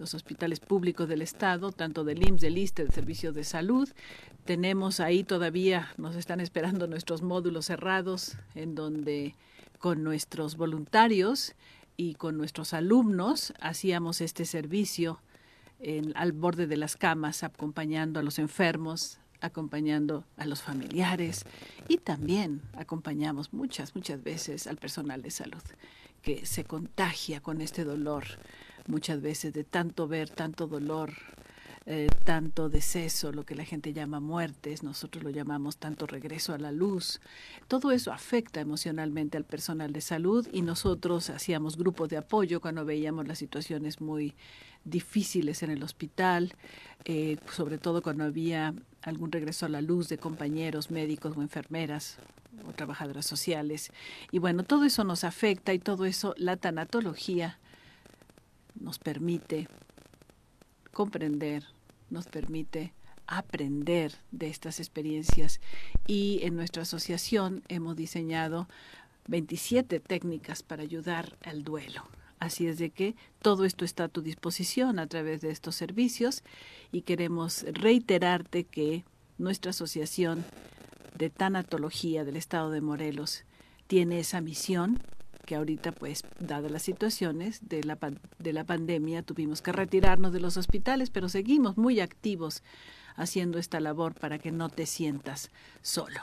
los 0.00 0.14
hospitales 0.14 0.58
públicos 0.58 1.08
del 1.08 1.22
Estado, 1.22 1.70
tanto 1.70 2.04
del 2.04 2.26
IMSS, 2.26 2.40
del 2.40 2.58
ISTE, 2.58 2.82
del 2.82 2.92
Servicio 2.92 3.32
de 3.32 3.44
Salud. 3.44 3.88
Tenemos 4.44 4.98
ahí 4.98 5.22
todavía, 5.22 5.92
nos 5.98 6.16
están 6.16 6.40
esperando 6.40 6.86
nuestros 6.86 7.22
módulos 7.22 7.66
cerrados, 7.66 8.36
en 8.54 8.74
donde 8.74 9.36
con 9.78 10.02
nuestros 10.02 10.56
voluntarios 10.56 11.54
y 11.96 12.14
con 12.14 12.36
nuestros 12.36 12.72
alumnos 12.72 13.52
hacíamos 13.60 14.20
este 14.22 14.46
servicio 14.46 15.20
al 16.14 16.32
borde 16.32 16.66
de 16.66 16.76
las 16.76 16.96
camas, 16.96 17.42
acompañando 17.42 18.20
a 18.20 18.22
los 18.22 18.38
enfermos, 18.38 19.20
acompañando 19.40 20.24
a 20.36 20.46
los 20.46 20.62
familiares 20.62 21.44
y 21.88 21.98
también 21.98 22.62
acompañamos 22.74 23.52
muchas, 23.52 23.94
muchas 23.94 24.22
veces 24.22 24.66
al 24.66 24.76
personal 24.76 25.22
de 25.22 25.30
salud 25.30 25.62
que 26.22 26.44
se 26.44 26.64
contagia 26.64 27.40
con 27.40 27.62
este 27.62 27.84
dolor 27.84 28.24
muchas 28.86 29.20
veces 29.20 29.52
de 29.52 29.64
tanto 29.64 30.08
ver, 30.08 30.30
tanto 30.30 30.66
dolor, 30.66 31.12
eh, 31.86 32.08
tanto 32.24 32.68
deceso, 32.68 33.32
lo 33.32 33.44
que 33.44 33.54
la 33.54 33.64
gente 33.64 33.92
llama 33.92 34.20
muertes, 34.20 34.82
nosotros 34.82 35.24
lo 35.24 35.30
llamamos 35.30 35.78
tanto 35.78 36.06
regreso 36.06 36.52
a 36.52 36.58
la 36.58 36.72
luz. 36.72 37.20
Todo 37.68 37.90
eso 37.90 38.12
afecta 38.12 38.60
emocionalmente 38.60 39.38
al 39.38 39.44
personal 39.44 39.92
de 39.92 40.00
salud 40.00 40.46
y 40.52 40.62
nosotros 40.62 41.30
hacíamos 41.30 41.78
grupos 41.78 42.10
de 42.10 42.18
apoyo 42.18 42.60
cuando 42.60 42.84
veíamos 42.84 43.26
las 43.26 43.38
situaciones 43.38 44.00
muy 44.00 44.34
difíciles 44.84 45.62
en 45.62 45.70
el 45.70 45.82
hospital, 45.82 46.52
eh, 47.06 47.38
sobre 47.50 47.78
todo 47.78 48.02
cuando 48.02 48.24
había 48.24 48.74
algún 49.02 49.32
regreso 49.32 49.66
a 49.66 49.70
la 49.70 49.80
luz 49.80 50.08
de 50.08 50.18
compañeros 50.18 50.90
médicos 50.90 51.36
o 51.36 51.42
enfermeras 51.42 52.18
o 52.68 52.72
trabajadoras 52.72 53.26
sociales. 53.26 53.90
Y 54.32 54.38
bueno, 54.38 54.64
todo 54.64 54.84
eso 54.84 55.02
nos 55.04 55.24
afecta 55.24 55.72
y 55.72 55.78
todo 55.78 56.04
eso 56.04 56.34
la 56.36 56.56
tanatología 56.56 57.58
nos 58.74 58.98
permite 58.98 59.68
comprender, 60.92 61.64
nos 62.10 62.26
permite 62.26 62.92
aprender 63.26 64.16
de 64.32 64.48
estas 64.48 64.80
experiencias 64.80 65.60
y 66.06 66.40
en 66.42 66.56
nuestra 66.56 66.82
asociación 66.82 67.62
hemos 67.68 67.96
diseñado 67.96 68.68
27 69.28 70.00
técnicas 70.00 70.62
para 70.62 70.82
ayudar 70.82 71.38
al 71.44 71.62
duelo. 71.62 72.02
Así 72.40 72.66
es 72.66 72.78
de 72.78 72.90
que 72.90 73.14
todo 73.42 73.64
esto 73.64 73.84
está 73.84 74.04
a 74.04 74.08
tu 74.08 74.22
disposición 74.22 74.98
a 74.98 75.06
través 75.06 75.42
de 75.42 75.50
estos 75.50 75.76
servicios 75.76 76.42
y 76.90 77.02
queremos 77.02 77.64
reiterarte 77.70 78.64
que 78.64 79.04
nuestra 79.38 79.70
asociación 79.70 80.44
de 81.16 81.30
tanatología 81.30 82.24
del 82.24 82.36
estado 82.36 82.70
de 82.70 82.80
Morelos 82.80 83.44
tiene 83.86 84.20
esa 84.20 84.40
misión 84.40 85.00
que 85.46 85.56
ahorita, 85.56 85.92
pues, 85.92 86.22
dadas 86.38 86.70
las 86.70 86.82
situaciones 86.82 87.68
de 87.68 87.82
la, 87.84 87.98
de 88.38 88.52
la 88.52 88.64
pandemia, 88.64 89.22
tuvimos 89.22 89.62
que 89.62 89.72
retirarnos 89.72 90.32
de 90.32 90.40
los 90.40 90.56
hospitales, 90.56 91.10
pero 91.10 91.28
seguimos 91.28 91.76
muy 91.76 92.00
activos 92.00 92.62
haciendo 93.16 93.58
esta 93.58 93.80
labor 93.80 94.14
para 94.14 94.38
que 94.38 94.52
no 94.52 94.68
te 94.68 94.86
sientas 94.86 95.50
solo. 95.82 96.20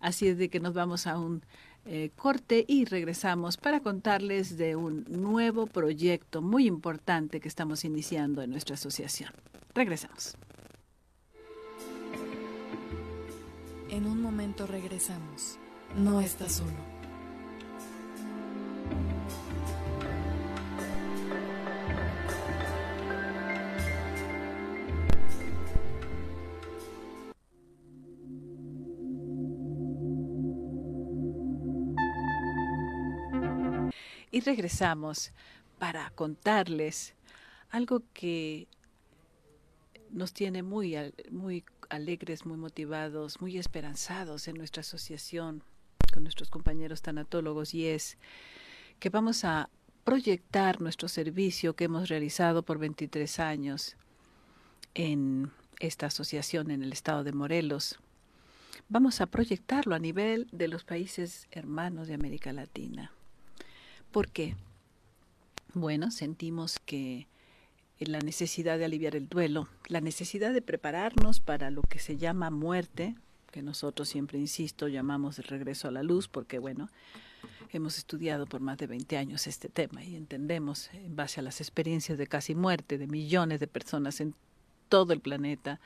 Así 0.00 0.28
es 0.28 0.38
de 0.38 0.48
que 0.48 0.60
nos 0.60 0.74
vamos 0.74 1.06
a 1.06 1.18
un 1.18 1.42
eh, 1.84 2.10
corte 2.14 2.64
y 2.68 2.84
regresamos 2.84 3.56
para 3.56 3.80
contarles 3.80 4.56
de 4.56 4.76
un 4.76 5.04
nuevo 5.08 5.66
proyecto 5.66 6.40
muy 6.40 6.66
importante 6.66 7.40
que 7.40 7.48
estamos 7.48 7.84
iniciando 7.84 8.42
en 8.42 8.50
nuestra 8.50 8.74
asociación. 8.74 9.30
Regresamos. 9.74 10.36
En 13.90 14.06
un 14.06 14.22
momento 14.22 14.66
regresamos. 14.66 15.58
No 15.96 16.20
estás 16.20 16.52
solo. 16.52 17.01
Y 34.32 34.40
regresamos 34.40 35.30
para 35.78 36.10
contarles 36.10 37.14
algo 37.70 38.02
que 38.12 38.66
nos 40.10 40.32
tiene 40.32 40.62
muy, 40.62 40.96
muy 41.30 41.64
alegres, 41.90 42.46
muy 42.46 42.56
motivados, 42.56 43.40
muy 43.40 43.58
esperanzados 43.58 44.48
en 44.48 44.56
nuestra 44.56 44.80
asociación 44.80 45.62
con 46.12 46.22
nuestros 46.22 46.50
compañeros 46.50 47.02
tanatólogos 47.02 47.74
y 47.74 47.86
es 47.86 48.18
que 48.98 49.08
vamos 49.08 49.44
a 49.44 49.68
proyectar 50.04 50.80
nuestro 50.80 51.08
servicio 51.08 51.74
que 51.74 51.84
hemos 51.84 52.08
realizado 52.08 52.62
por 52.62 52.78
23 52.78 53.38
años 53.40 53.96
en 54.94 55.50
esta 55.78 56.06
asociación 56.06 56.70
en 56.70 56.82
el 56.82 56.92
estado 56.92 57.24
de 57.24 57.32
Morelos. 57.32 57.98
Vamos 58.88 59.20
a 59.20 59.26
proyectarlo 59.26 59.94
a 59.94 59.98
nivel 59.98 60.48
de 60.52 60.68
los 60.68 60.84
países 60.84 61.48
hermanos 61.50 62.08
de 62.08 62.14
América 62.14 62.52
Latina. 62.52 63.12
¿Por 64.12 64.30
qué? 64.30 64.54
Bueno, 65.72 66.10
sentimos 66.10 66.78
que 66.78 67.26
la 67.98 68.18
necesidad 68.18 68.76
de 68.76 68.84
aliviar 68.84 69.16
el 69.16 69.26
duelo, 69.26 69.68
la 69.86 70.02
necesidad 70.02 70.52
de 70.52 70.60
prepararnos 70.60 71.40
para 71.40 71.70
lo 71.70 71.80
que 71.80 71.98
se 71.98 72.18
llama 72.18 72.50
muerte, 72.50 73.16
que 73.50 73.62
nosotros 73.62 74.10
siempre, 74.10 74.38
insisto, 74.38 74.88
llamamos 74.88 75.38
el 75.38 75.44
regreso 75.44 75.88
a 75.88 75.92
la 75.92 76.02
luz, 76.02 76.28
porque 76.28 76.58
bueno, 76.58 76.90
hemos 77.70 77.96
estudiado 77.96 78.44
por 78.44 78.60
más 78.60 78.76
de 78.76 78.86
20 78.86 79.16
años 79.16 79.46
este 79.46 79.70
tema 79.70 80.04
y 80.04 80.14
entendemos, 80.14 80.90
en 80.92 81.16
base 81.16 81.40
a 81.40 81.42
las 81.42 81.62
experiencias 81.62 82.18
de 82.18 82.26
casi 82.26 82.54
muerte 82.54 82.98
de 82.98 83.06
millones 83.06 83.60
de 83.60 83.66
personas 83.66 84.20
en 84.20 84.34
todo 84.90 85.14
el 85.14 85.20
planeta, 85.20 85.80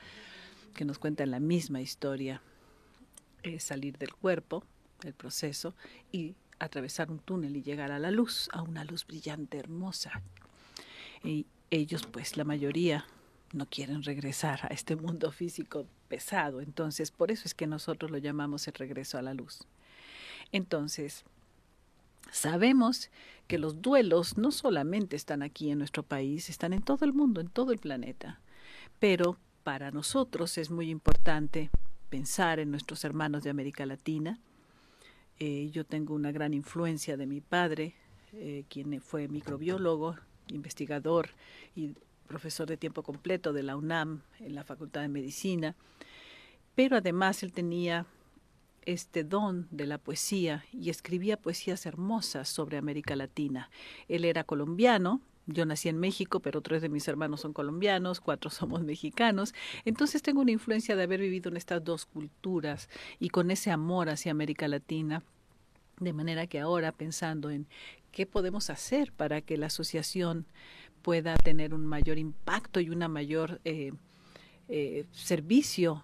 que 0.73 0.83
nos 0.83 0.99
cuentan 0.99 1.31
la 1.31 1.39
misma 1.39 1.79
historia, 1.79 2.41
salir 3.59 3.97
del 3.97 4.13
cuerpo, 4.13 4.65
el 5.03 5.13
proceso, 5.13 5.75
y 6.11 6.35
atravesar 6.59 7.11
un 7.11 7.19
túnel 7.19 7.55
y 7.55 7.63
llegar 7.63 7.91
a 7.91 7.99
la 7.99 8.11
luz, 8.11 8.49
a 8.53 8.61
una 8.61 8.83
luz 8.83 9.05
brillante, 9.05 9.57
hermosa. 9.57 10.21
Y 11.23 11.45
ellos, 11.69 12.07
pues 12.11 12.37
la 12.37 12.43
mayoría, 12.43 13.05
no 13.53 13.65
quieren 13.65 14.03
regresar 14.03 14.59
a 14.63 14.67
este 14.67 14.95
mundo 14.95 15.31
físico 15.31 15.85
pesado. 16.07 16.61
Entonces, 16.61 17.11
por 17.11 17.31
eso 17.31 17.43
es 17.45 17.53
que 17.53 17.67
nosotros 17.67 18.11
lo 18.11 18.17
llamamos 18.17 18.67
el 18.67 18.73
regreso 18.73 19.17
a 19.17 19.21
la 19.21 19.33
luz. 19.33 19.59
Entonces, 20.51 21.23
sabemos 22.31 23.09
que 23.47 23.57
los 23.57 23.81
duelos 23.81 24.37
no 24.37 24.51
solamente 24.51 25.15
están 25.15 25.41
aquí 25.41 25.71
en 25.71 25.77
nuestro 25.77 26.03
país, 26.03 26.49
están 26.49 26.73
en 26.73 26.81
todo 26.81 27.05
el 27.05 27.13
mundo, 27.13 27.41
en 27.41 27.49
todo 27.49 27.71
el 27.71 27.79
planeta. 27.79 28.39
Pero 28.99 29.37
para 29.63 29.91
nosotros 29.91 30.57
es 30.57 30.69
muy 30.69 30.89
importante 30.89 31.69
pensar 32.09 32.59
en 32.59 32.71
nuestros 32.71 33.03
hermanos 33.03 33.43
de 33.43 33.49
América 33.49 33.85
Latina, 33.85 34.39
eh, 35.39 35.69
yo 35.71 35.85
tengo 35.85 36.13
una 36.13 36.31
gran 36.31 36.53
influencia 36.53 37.17
de 37.17 37.27
mi 37.27 37.41
padre, 37.41 37.93
eh, 38.33 38.65
quien 38.69 38.99
fue 39.01 39.27
microbiólogo, 39.27 40.15
investigador 40.47 41.29
y 41.75 41.93
profesor 42.27 42.67
de 42.67 42.77
tiempo 42.77 43.03
completo 43.03 43.53
de 43.53 43.63
la 43.63 43.75
UNAM 43.75 44.21
en 44.39 44.55
la 44.55 44.63
Facultad 44.63 45.01
de 45.01 45.07
Medicina, 45.07 45.75
pero 46.75 46.97
además 46.97 47.43
él 47.43 47.53
tenía 47.53 48.05
este 48.85 49.23
don 49.23 49.67
de 49.69 49.85
la 49.85 49.97
poesía 49.97 50.65
y 50.71 50.89
escribía 50.89 51.37
poesías 51.37 51.85
hermosas 51.85 52.47
sobre 52.47 52.77
América 52.77 53.15
Latina. 53.15 53.69
Él 54.07 54.23
era 54.23 54.43
colombiano, 54.43 55.21
yo 55.47 55.65
nací 55.65 55.89
en 55.89 55.97
México, 55.97 56.41
pero 56.41 56.61
tres 56.61 56.81
de 56.81 56.89
mis 56.89 57.07
hermanos 57.07 57.41
son 57.41 57.53
colombianos, 57.53 58.19
cuatro 58.19 58.49
somos 58.51 58.83
mexicanos. 58.83 59.53
Entonces 59.85 60.21
tengo 60.21 60.41
una 60.41 60.51
influencia 60.51 60.95
de 60.95 61.03
haber 61.03 61.21
vivido 61.21 61.49
en 61.49 61.57
estas 61.57 61.83
dos 61.83 62.05
culturas 62.05 62.89
y 63.19 63.29
con 63.29 63.49
ese 63.49 63.71
amor 63.71 64.09
hacia 64.09 64.31
América 64.31 64.67
Latina. 64.67 65.23
De 65.99 66.13
manera 66.13 66.45
que 66.45 66.59
ahora 66.59 66.91
pensando 66.91 67.49
en 67.49 67.65
qué 68.11 68.27
podemos 68.27 68.69
hacer 68.69 69.11
para 69.13 69.41
que 69.41 69.57
la 69.57 69.67
asociación 69.67 70.45
pueda 71.01 71.35
tener 71.37 71.73
un 71.73 71.87
mayor 71.87 72.19
impacto 72.19 72.79
y 72.79 72.89
una 72.89 73.07
mayor 73.07 73.61
eh, 73.63 73.93
eh, 74.67 75.05
servicio 75.11 76.03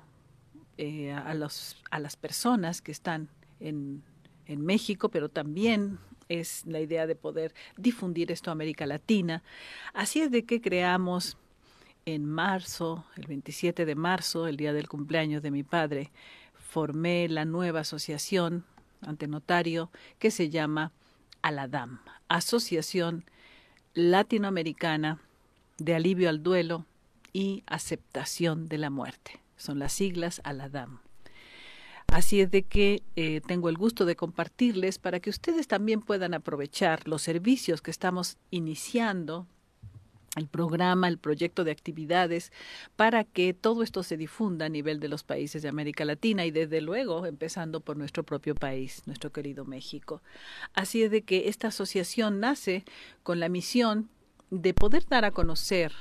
eh, 0.77 1.11
a, 1.11 1.29
a 1.29 1.99
las 1.99 2.15
personas 2.15 2.81
que 2.81 2.91
están 2.91 3.29
en, 3.59 4.01
en 4.47 4.65
México, 4.65 5.09
pero 5.09 5.29
también 5.29 5.99
es 6.29 6.65
la 6.65 6.79
idea 6.79 7.07
de 7.07 7.15
poder 7.15 7.53
difundir 7.77 8.31
esto 8.31 8.49
a 8.49 8.53
América 8.53 8.85
Latina. 8.85 9.43
Así 9.93 10.21
es 10.21 10.31
de 10.31 10.45
que 10.45 10.61
creamos 10.61 11.37
en 12.05 12.25
marzo, 12.25 13.05
el 13.15 13.27
27 13.27 13.85
de 13.85 13.95
marzo, 13.95 14.47
el 14.47 14.57
día 14.57 14.73
del 14.73 14.89
cumpleaños 14.89 15.41
de 15.41 15.51
mi 15.51 15.63
padre, 15.63 16.11
formé 16.53 17.29
la 17.29 17.45
nueva 17.45 17.81
asociación 17.81 18.65
ante 19.01 19.27
notario 19.27 19.91
que 20.19 20.31
se 20.31 20.49
llama 20.49 20.91
ALADAM, 21.41 21.99
Asociación 22.27 23.25
Latinoamericana 23.93 25.19
de 25.77 25.95
Alivio 25.95 26.29
al 26.29 26.41
Duelo 26.41 26.85
y 27.31 27.63
Aceptación 27.67 28.67
de 28.69 28.77
la 28.77 28.89
Muerte. 28.89 29.39
Son 29.57 29.79
las 29.79 29.93
siglas 29.93 30.41
ALADAM. 30.43 31.02
Así 32.13 32.41
es 32.41 32.51
de 32.51 32.61
que 32.61 33.01
eh, 33.15 33.41
tengo 33.41 33.69
el 33.69 33.75
gusto 33.75 34.05
de 34.05 34.15
compartirles 34.15 34.99
para 34.99 35.19
que 35.19 35.31
ustedes 35.31 35.67
también 35.67 35.99
puedan 35.99 36.35
aprovechar 36.35 37.07
los 37.07 37.23
servicios 37.23 37.81
que 37.81 37.89
estamos 37.89 38.37
iniciando 38.51 39.47
el 40.35 40.47
programa, 40.47 41.07
el 41.07 41.17
proyecto 41.17 41.63
de 41.63 41.71
actividades, 41.71 42.51
para 42.95 43.23
que 43.23 43.55
todo 43.55 43.81
esto 43.81 44.03
se 44.03 44.15
difunda 44.15 44.67
a 44.67 44.69
nivel 44.69 44.99
de 44.99 45.07
los 45.07 45.23
países 45.23 45.63
de 45.63 45.69
América 45.69 46.05
Latina 46.05 46.45
y 46.45 46.51
desde 46.51 46.81
luego 46.81 47.25
empezando 47.25 47.79
por 47.79 47.97
nuestro 47.97 48.21
propio 48.21 48.53
país, 48.53 49.01
nuestro 49.07 49.31
querido 49.31 49.65
México. 49.65 50.21
Así 50.75 51.01
es 51.01 51.09
de 51.09 51.23
que 51.23 51.49
esta 51.49 51.69
asociación 51.69 52.39
nace 52.39 52.85
con 53.23 53.39
la 53.39 53.49
misión 53.49 54.07
de 54.51 54.75
poder 54.75 55.07
dar 55.07 55.25
a 55.25 55.31
conocer 55.31 55.91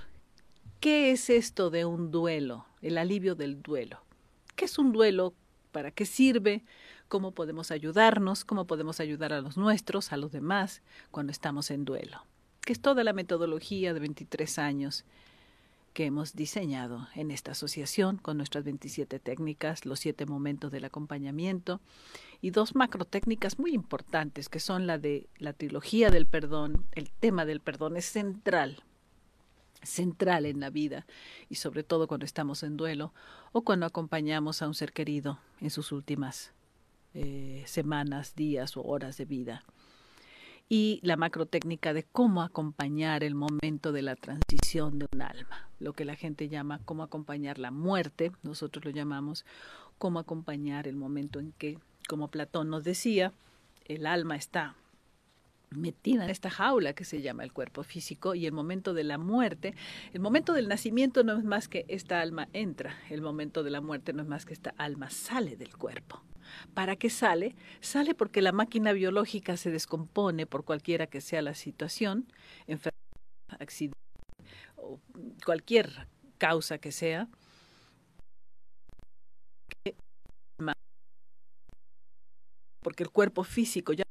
qué 0.79 1.11
es 1.11 1.31
esto 1.31 1.71
de 1.71 1.87
un 1.87 2.11
duelo, 2.11 2.67
el 2.83 2.99
alivio 2.99 3.35
del 3.35 3.63
duelo. 3.63 4.03
¿Qué 4.57 4.67
es 4.67 4.79
un 4.79 4.93
duelo? 4.93 5.33
Para 5.73 5.91
qué 5.91 6.07
sirve, 6.07 6.63
cómo 7.09 7.33
podemos 7.33 7.71
ayudarnos, 7.71 8.45
cómo 8.45 8.67
podemos 8.67 9.01
ayudar 9.01 9.33
a 9.33 9.41
los 9.41 9.57
nuestros, 9.57 10.13
a 10.13 10.17
los 10.17 10.31
demás, 10.31 10.83
cuando 11.11 11.33
estamos 11.33 11.71
en 11.71 11.85
duelo, 11.85 12.25
que 12.61 12.73
es 12.73 12.81
toda 12.81 13.03
la 13.03 13.13
metodología 13.13 13.93
de 13.93 14.01
23 14.01 14.59
años 14.59 15.05
que 15.93 16.07
hemos 16.07 16.35
diseñado 16.35 17.09
en 17.15 17.31
esta 17.31 17.53
asociación 17.53 18.17
con 18.17 18.37
nuestras 18.37 18.65
27 18.65 19.19
técnicas, 19.19 19.85
los 19.85 20.01
siete 20.01 20.25
momentos 20.25 20.73
del 20.73 20.85
acompañamiento 20.85 21.81
y 22.41 22.51
dos 22.51 22.75
macro 22.75 23.05
técnicas 23.05 23.59
muy 23.59 23.75
importantes 23.75 24.49
que 24.49 24.61
son 24.61 24.87
la 24.87 24.99
de 24.99 25.29
la 25.37 25.53
trilogía 25.53 26.11
del 26.11 26.27
perdón. 26.27 26.87
El 26.93 27.11
tema 27.11 27.45
del 27.45 27.61
perdón 27.61 27.97
es 27.97 28.07
central 28.07 28.83
central 29.83 30.47
en 30.47 30.61
la 30.61 30.71
vida 30.71 31.07
y 31.49 31.57
sobre 31.57 31.83
todo 31.83 32.07
cuando 32.09 32.27
estamos 32.27 32.63
en 32.63 32.77
duelo 32.77 33.13
o 33.53 33.63
cuando 33.63 33.87
acompañamos 33.87 34.63
a 34.63 34.69
un 34.69 34.75
ser 34.75 34.93
querido 34.93 35.39
en 35.61 35.71
sus 35.71 35.93
últimas 35.93 36.53
eh, 37.15 37.63
semanas, 37.67 38.35
días 38.35 38.77
o 38.77 38.83
horas 38.83 39.17
de 39.17 39.25
vida. 39.25 39.65
Y 40.69 41.01
la 41.03 41.17
macrotécnica 41.17 41.93
de 41.93 42.05
cómo 42.05 42.41
acompañar 42.41 43.25
el 43.25 43.35
momento 43.35 43.93
de 43.93 44.01
la 44.01 44.17
transición 44.17 44.99
de 44.99 45.07
un 45.13 45.21
alma, 45.21 45.69
lo 45.79 45.93
que 45.93 46.07
la 46.07 46.17
gente 46.17 46.49
llama 46.49 46.81
cómo 46.85 47.03
acompañar 47.03 47.59
la 47.59 47.71
muerte, 47.71 48.33
nosotros 48.43 48.85
lo 48.85 48.91
llamamos 48.91 49.45
cómo 49.99 50.19
acompañar 50.19 50.89
el 50.89 50.97
momento 50.97 51.41
en 51.41 51.53
que, 51.53 51.79
como 52.09 52.29
Platón 52.29 52.71
nos 52.71 52.85
decía, 52.85 53.33
el 53.85 54.07
alma 54.07 54.37
está 54.37 54.75
metida 55.77 56.25
en 56.25 56.31
esta 56.31 56.51
jaula 56.51 56.93
que 56.93 57.05
se 57.05 57.23
llama 57.23 57.45
el 57.45 57.53
cuerpo 57.53 57.83
físico 57.83 58.35
y 58.35 58.47
el 58.47 58.53
momento 58.53 58.95
de 58.95 59.05
la 59.05 59.19
muerte, 59.19 59.75
el 60.13 60.21
momento 60.21 60.53
del 60.53 60.69
nacimiento 60.69 61.25
no 61.25 61.39
es 61.39 61.45
más 61.45 61.69
que 61.69 61.85
esta 61.89 62.21
alma 62.21 62.49
entra, 62.53 62.97
el 63.11 63.23
momento 63.23 63.63
de 63.63 63.71
la 63.71 63.81
muerte 63.81 64.13
no 64.13 64.23
es 64.23 64.29
más 64.29 64.47
que 64.47 64.53
esta 64.53 64.75
alma 64.79 65.11
sale 65.11 65.57
del 65.57 65.77
cuerpo. 65.77 66.23
¿Para 66.75 66.97
qué 66.97 67.11
sale? 67.11 67.55
Sale 67.81 68.15
porque 68.15 68.43
la 68.43 68.53
máquina 68.53 68.93
biológica 68.93 69.57
se 69.57 69.71
descompone 69.71 70.47
por 70.47 70.65
cualquiera 70.65 71.07
que 71.07 71.21
sea 71.21 71.43
la 71.43 71.55
situación, 71.55 72.27
enfermedad, 72.67 72.93
accidente 73.59 73.99
o 74.77 75.01
cualquier 75.45 76.09
causa 76.39 76.79
que 76.79 76.93
sea. 76.93 77.29
Porque 82.83 83.05
el 83.05 83.11
cuerpo 83.11 83.45
físico 83.45 83.93
ya 83.93 84.03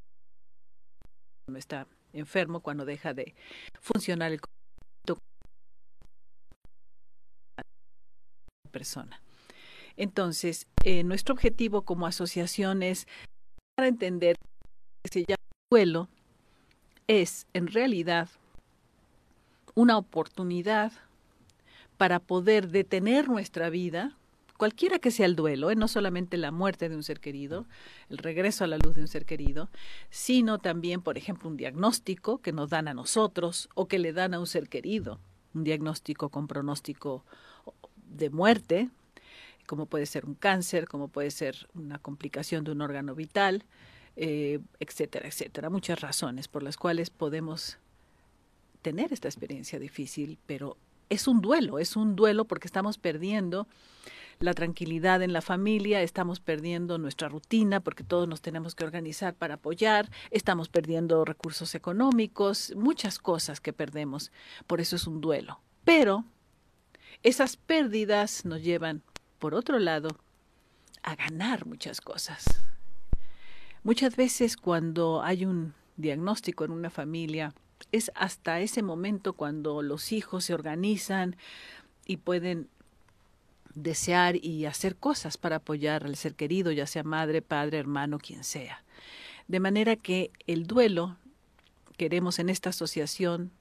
está 1.59 1.87
enfermo, 2.13 2.61
cuando 2.61 2.85
deja 2.85 3.13
de 3.13 3.35
funcionar 3.79 4.31
el 4.31 4.41
persona. 8.71 9.21
Entonces, 9.97 10.65
eh, 10.83 11.03
nuestro 11.03 11.33
objetivo 11.33 11.83
como 11.83 12.07
asociación 12.07 12.81
es 12.81 13.05
para 13.75 13.87
entender 13.87 14.35
que 15.03 15.11
se 15.11 15.19
llama 15.25 15.35
duelo 15.69 16.09
es 17.07 17.45
en 17.53 17.67
realidad 17.67 18.29
una 19.75 19.97
oportunidad 19.97 20.93
para 21.97 22.19
poder 22.19 22.69
detener 22.69 23.29
nuestra 23.29 23.69
vida 23.69 24.17
cualquiera 24.61 24.99
que 24.99 25.09
sea 25.09 25.25
el 25.25 25.35
duelo, 25.35 25.71
¿eh? 25.71 25.75
no 25.75 25.87
solamente 25.87 26.37
la 26.37 26.51
muerte 26.51 26.87
de 26.87 26.95
un 26.95 27.01
ser 27.01 27.19
querido, 27.19 27.65
el 28.11 28.19
regreso 28.19 28.63
a 28.63 28.67
la 28.67 28.77
luz 28.77 28.93
de 28.93 29.01
un 29.01 29.07
ser 29.07 29.25
querido, 29.25 29.71
sino 30.11 30.59
también, 30.59 31.01
por 31.01 31.17
ejemplo, 31.17 31.49
un 31.49 31.57
diagnóstico 31.57 32.43
que 32.43 32.51
nos 32.51 32.69
dan 32.69 32.87
a 32.87 32.93
nosotros 32.93 33.69
o 33.73 33.87
que 33.87 33.97
le 33.97 34.13
dan 34.13 34.35
a 34.35 34.39
un 34.39 34.45
ser 34.45 34.69
querido, 34.69 35.19
un 35.55 35.63
diagnóstico 35.63 36.29
con 36.29 36.45
pronóstico 36.45 37.25
de 38.05 38.29
muerte, 38.29 38.89
como 39.65 39.87
puede 39.87 40.05
ser 40.05 40.27
un 40.27 40.35
cáncer, 40.35 40.87
como 40.87 41.07
puede 41.07 41.31
ser 41.31 41.67
una 41.73 41.97
complicación 41.97 42.63
de 42.63 42.73
un 42.73 42.81
órgano 42.81 43.15
vital, 43.15 43.63
eh, 44.15 44.59
etcétera, 44.79 45.27
etcétera. 45.27 45.71
Muchas 45.71 46.01
razones 46.01 46.47
por 46.47 46.61
las 46.61 46.77
cuales 46.77 47.09
podemos 47.09 47.79
tener 48.83 49.11
esta 49.11 49.27
experiencia 49.27 49.79
difícil, 49.79 50.37
pero 50.45 50.77
es 51.09 51.27
un 51.27 51.41
duelo, 51.41 51.79
es 51.79 51.95
un 51.95 52.15
duelo 52.15 52.45
porque 52.45 52.67
estamos 52.67 52.99
perdiendo 52.99 53.67
la 54.41 54.53
tranquilidad 54.53 55.21
en 55.21 55.33
la 55.33 55.41
familia, 55.41 56.01
estamos 56.01 56.39
perdiendo 56.39 56.97
nuestra 56.97 57.29
rutina 57.29 57.79
porque 57.79 58.03
todos 58.03 58.27
nos 58.27 58.41
tenemos 58.41 58.75
que 58.75 58.83
organizar 58.83 59.35
para 59.35 59.55
apoyar, 59.55 60.09
estamos 60.31 60.67
perdiendo 60.67 61.23
recursos 61.25 61.75
económicos, 61.75 62.73
muchas 62.75 63.19
cosas 63.19 63.61
que 63.61 63.71
perdemos. 63.71 64.31
Por 64.67 64.81
eso 64.81 64.95
es 64.95 65.07
un 65.07 65.21
duelo. 65.21 65.61
Pero 65.83 66.25
esas 67.23 67.55
pérdidas 67.55 68.45
nos 68.45 68.63
llevan, 68.63 69.03
por 69.39 69.53
otro 69.53 69.79
lado, 69.79 70.09
a 71.03 71.15
ganar 71.15 71.65
muchas 71.65 72.01
cosas. 72.01 72.45
Muchas 73.83 74.15
veces 74.15 74.57
cuando 74.57 75.21
hay 75.23 75.45
un 75.45 75.73
diagnóstico 75.97 76.65
en 76.65 76.71
una 76.71 76.89
familia, 76.89 77.53
es 77.91 78.11
hasta 78.15 78.59
ese 78.59 78.81
momento 78.83 79.33
cuando 79.33 79.81
los 79.81 80.11
hijos 80.11 80.45
se 80.45 80.53
organizan 80.53 81.35
y 82.05 82.17
pueden 82.17 82.69
desear 83.75 84.35
y 84.35 84.65
hacer 84.65 84.95
cosas 84.95 85.37
para 85.37 85.57
apoyar 85.57 86.05
al 86.05 86.15
ser 86.15 86.35
querido, 86.35 86.71
ya 86.71 86.87
sea 86.87 87.03
madre, 87.03 87.41
padre, 87.41 87.77
hermano, 87.77 88.19
quien 88.19 88.43
sea. 88.43 88.83
De 89.47 89.59
manera 89.59 89.95
que 89.95 90.31
el 90.47 90.67
duelo, 90.67 91.17
queremos 91.97 92.39
en 92.39 92.49
esta 92.49 92.69
asociación 92.69 93.51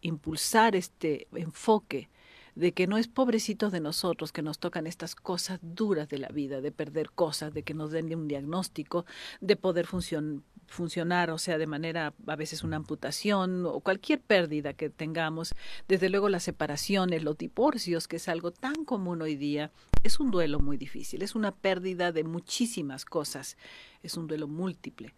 impulsar 0.00 0.76
este 0.76 1.26
enfoque 1.32 2.08
de 2.54 2.72
que 2.72 2.86
no 2.86 2.98
es 2.98 3.08
pobrecitos 3.08 3.72
de 3.72 3.80
nosotros 3.80 4.30
que 4.30 4.42
nos 4.42 4.58
tocan 4.58 4.86
estas 4.86 5.14
cosas 5.14 5.58
duras 5.62 6.08
de 6.08 6.18
la 6.18 6.28
vida, 6.28 6.60
de 6.60 6.70
perder 6.70 7.10
cosas, 7.10 7.54
de 7.54 7.62
que 7.62 7.74
nos 7.74 7.90
den 7.92 8.14
un 8.14 8.28
diagnóstico, 8.28 9.06
de 9.40 9.56
poder 9.56 9.86
funcionar 9.86 10.42
funcionar, 10.72 11.30
o 11.30 11.38
sea, 11.38 11.58
de 11.58 11.66
manera 11.66 12.14
a 12.26 12.36
veces 12.36 12.64
una 12.64 12.76
amputación 12.76 13.66
o 13.66 13.80
cualquier 13.80 14.20
pérdida 14.20 14.72
que 14.72 14.90
tengamos, 14.90 15.54
desde 15.86 16.08
luego 16.08 16.28
las 16.28 16.42
separaciones, 16.42 17.22
los 17.22 17.38
divorcios, 17.38 18.08
que 18.08 18.16
es 18.16 18.28
algo 18.28 18.50
tan 18.50 18.84
común 18.84 19.22
hoy 19.22 19.36
día, 19.36 19.70
es 20.02 20.18
un 20.18 20.30
duelo 20.30 20.58
muy 20.58 20.76
difícil, 20.76 21.22
es 21.22 21.34
una 21.34 21.52
pérdida 21.52 22.10
de 22.12 22.24
muchísimas 22.24 23.04
cosas, 23.04 23.56
es 24.02 24.16
un 24.16 24.26
duelo 24.26 24.48
múltiple. 24.48 25.14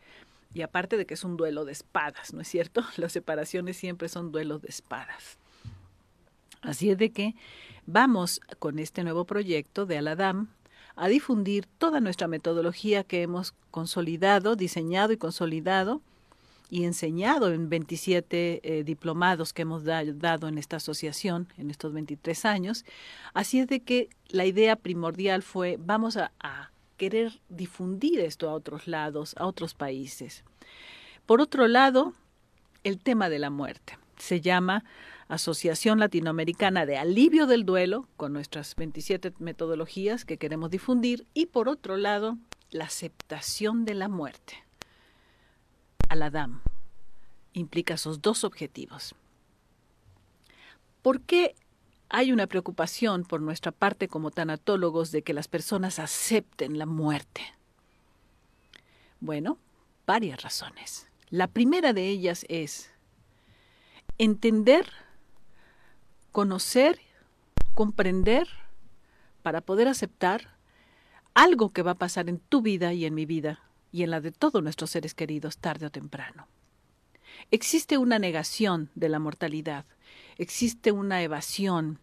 Y 0.52 0.62
aparte 0.62 0.96
de 0.96 1.06
que 1.06 1.14
es 1.14 1.24
un 1.24 1.36
duelo 1.36 1.64
de 1.64 1.72
espadas, 1.72 2.32
¿no 2.32 2.40
es 2.40 2.48
cierto? 2.48 2.84
Las 2.96 3.12
separaciones 3.12 3.76
siempre 3.76 4.08
son 4.08 4.32
duelos 4.32 4.62
de 4.62 4.68
espadas. 4.68 5.38
Así 6.62 6.90
es 6.90 6.98
de 6.98 7.10
que 7.10 7.34
vamos 7.86 8.40
con 8.58 8.78
este 8.78 9.04
nuevo 9.04 9.24
proyecto 9.24 9.84
de 9.84 9.98
Aladam 9.98 10.48
a 10.96 11.08
difundir 11.08 11.66
toda 11.78 12.00
nuestra 12.00 12.28
metodología 12.28 13.04
que 13.04 13.22
hemos 13.22 13.54
consolidado, 13.70 14.56
diseñado 14.56 15.12
y 15.12 15.16
consolidado 15.16 16.00
y 16.70 16.84
enseñado 16.84 17.52
en 17.52 17.68
27 17.68 18.60
eh, 18.62 18.84
diplomados 18.84 19.52
que 19.52 19.62
hemos 19.62 19.84
dado 19.84 20.48
en 20.48 20.58
esta 20.58 20.76
asociación 20.76 21.48
en 21.58 21.70
estos 21.70 21.92
23 21.92 22.44
años. 22.44 22.84
Así 23.32 23.60
es 23.60 23.68
de 23.68 23.80
que 23.80 24.08
la 24.28 24.46
idea 24.46 24.76
primordial 24.76 25.42
fue 25.42 25.76
vamos 25.78 26.16
a, 26.16 26.32
a 26.40 26.70
querer 26.96 27.40
difundir 27.48 28.20
esto 28.20 28.48
a 28.48 28.54
otros 28.54 28.86
lados, 28.86 29.34
a 29.38 29.46
otros 29.46 29.74
países. 29.74 30.44
Por 31.26 31.40
otro 31.40 31.68
lado, 31.68 32.12
el 32.84 32.98
tema 32.98 33.28
de 33.28 33.38
la 33.38 33.50
muerte. 33.50 33.98
Se 34.18 34.40
llama 34.40 34.84
Asociación 35.28 35.98
Latinoamericana 35.98 36.86
de 36.86 36.98
Alivio 36.98 37.46
del 37.46 37.64
Duelo, 37.64 38.08
con 38.16 38.32
nuestras 38.32 38.74
27 38.76 39.32
metodologías 39.38 40.24
que 40.24 40.38
queremos 40.38 40.70
difundir, 40.70 41.26
y 41.34 41.46
por 41.46 41.68
otro 41.68 41.96
lado, 41.96 42.36
la 42.70 42.84
aceptación 42.84 43.84
de 43.84 43.94
la 43.94 44.08
muerte. 44.08 44.64
Aladam 46.08 46.60
implica 47.52 47.94
esos 47.94 48.20
dos 48.20 48.44
objetivos. 48.44 49.14
¿Por 51.02 51.20
qué 51.20 51.54
hay 52.08 52.32
una 52.32 52.46
preocupación 52.46 53.24
por 53.24 53.40
nuestra 53.40 53.72
parte 53.72 54.08
como 54.08 54.30
tanatólogos 54.30 55.10
de 55.10 55.22
que 55.22 55.34
las 55.34 55.48
personas 55.48 55.98
acepten 55.98 56.78
la 56.78 56.86
muerte? 56.86 57.42
Bueno, 59.20 59.58
varias 60.06 60.42
razones. 60.42 61.08
La 61.30 61.46
primera 61.46 61.92
de 61.92 62.08
ellas 62.08 62.44
es 62.48 62.92
entender, 64.18 64.86
conocer, 66.34 66.98
comprender, 67.74 68.48
para 69.44 69.60
poder 69.60 69.86
aceptar 69.86 70.58
algo 71.32 71.72
que 71.72 71.82
va 71.82 71.92
a 71.92 71.98
pasar 71.98 72.28
en 72.28 72.40
tu 72.40 72.60
vida 72.60 72.92
y 72.92 73.04
en 73.04 73.14
mi 73.14 73.24
vida 73.24 73.60
y 73.92 74.02
en 74.02 74.10
la 74.10 74.20
de 74.20 74.32
todos 74.32 74.60
nuestros 74.60 74.90
seres 74.90 75.14
queridos 75.14 75.58
tarde 75.58 75.86
o 75.86 75.90
temprano. 75.90 76.48
Existe 77.52 77.98
una 77.98 78.18
negación 78.18 78.90
de 78.96 79.10
la 79.10 79.20
mortalidad, 79.20 79.84
existe 80.36 80.90
una 80.90 81.22
evasión, 81.22 82.00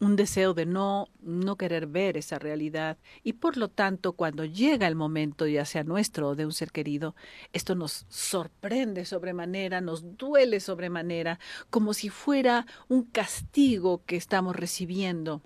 un 0.00 0.14
deseo 0.16 0.54
de 0.54 0.64
no, 0.64 1.08
no 1.20 1.56
querer 1.56 1.86
ver 1.86 2.16
esa 2.16 2.38
realidad 2.38 2.98
y 3.24 3.34
por 3.34 3.56
lo 3.56 3.68
tanto 3.68 4.12
cuando 4.12 4.44
llega 4.44 4.86
el 4.86 4.94
momento, 4.94 5.46
ya 5.46 5.64
sea 5.64 5.82
nuestro 5.82 6.28
o 6.28 6.34
de 6.36 6.46
un 6.46 6.52
ser 6.52 6.70
querido, 6.70 7.16
esto 7.52 7.74
nos 7.74 8.06
sorprende 8.08 9.04
sobremanera, 9.04 9.80
nos 9.80 10.16
duele 10.16 10.60
sobremanera, 10.60 11.40
como 11.70 11.94
si 11.94 12.10
fuera 12.10 12.66
un 12.88 13.04
castigo 13.04 14.02
que 14.06 14.16
estamos 14.16 14.54
recibiendo 14.54 15.42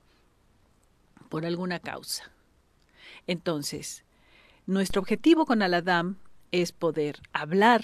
por 1.29 1.47
alguna 1.47 1.79
causa. 1.79 2.31
Entonces, 3.27 4.05
nuestro 4.67 5.01
objetivo 5.01 5.47
con 5.47 5.63
Aladam 5.63 6.17
es 6.51 6.73
poder 6.73 7.21
hablar 7.33 7.83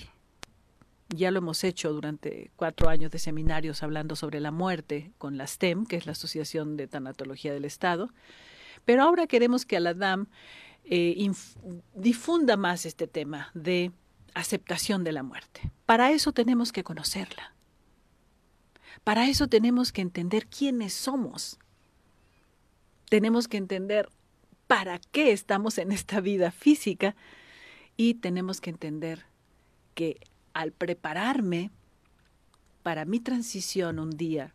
ya 1.09 1.31
lo 1.31 1.38
hemos 1.38 1.64
hecho 1.64 1.92
durante 1.92 2.51
cuatro 2.57 2.88
años 2.88 3.11
de 3.11 3.18
seminarios 3.18 3.83
hablando 3.83 4.14
sobre 4.16 4.40
la 4.40 4.51
muerte 4.51 5.12
con 5.18 5.38
la 5.38 5.47
STEM, 5.47 5.87
que 5.87 5.97
es 5.97 6.07
la 6.07 6.12
Asociación 6.12 6.77
de 6.77 6.87
Tanatología 6.87 7.53
del 7.53 7.64
Estado. 7.64 8.11
Pero 8.85 9.03
ahora 9.03 9.27
queremos 9.27 9.64
que 9.64 9.77
Aladam 9.77 10.27
eh, 10.85 11.31
difunda 11.94 12.57
más 12.57 12.87
este 12.87 13.07
tema 13.07 13.51
de 13.55 13.92
aceptación 14.35 15.05
de 15.05 15.12
la 15.12 15.23
muerte. 15.23 15.73
Para 15.87 16.11
eso 16.12 16.33
tenemos 16.33 16.73
que 16.73 16.85
conocerla. 16.85 17.55
Para 19.05 19.29
eso 19.29 19.49
tenemos 19.49 19.92
que 19.92 20.03
entender 20.03 20.47
quiénes 20.47 20.92
somos. 20.92 21.59
Tenemos 23.09 23.49
que 23.49 23.57
entender 23.57 24.11
para 24.66 24.99
qué 24.99 25.33
estamos 25.33 25.79
en 25.79 25.92
esta 25.92 26.21
vida 26.21 26.51
física 26.51 27.16
y 27.97 28.14
tenemos 28.14 28.61
que 28.61 28.71
entender 28.71 29.25
que 29.94 30.21
al 30.59 30.73
prepararme 30.73 31.71
para 32.83 33.05
mi 33.05 33.21
transición 33.21 34.01
un 34.01 34.11
día, 34.11 34.55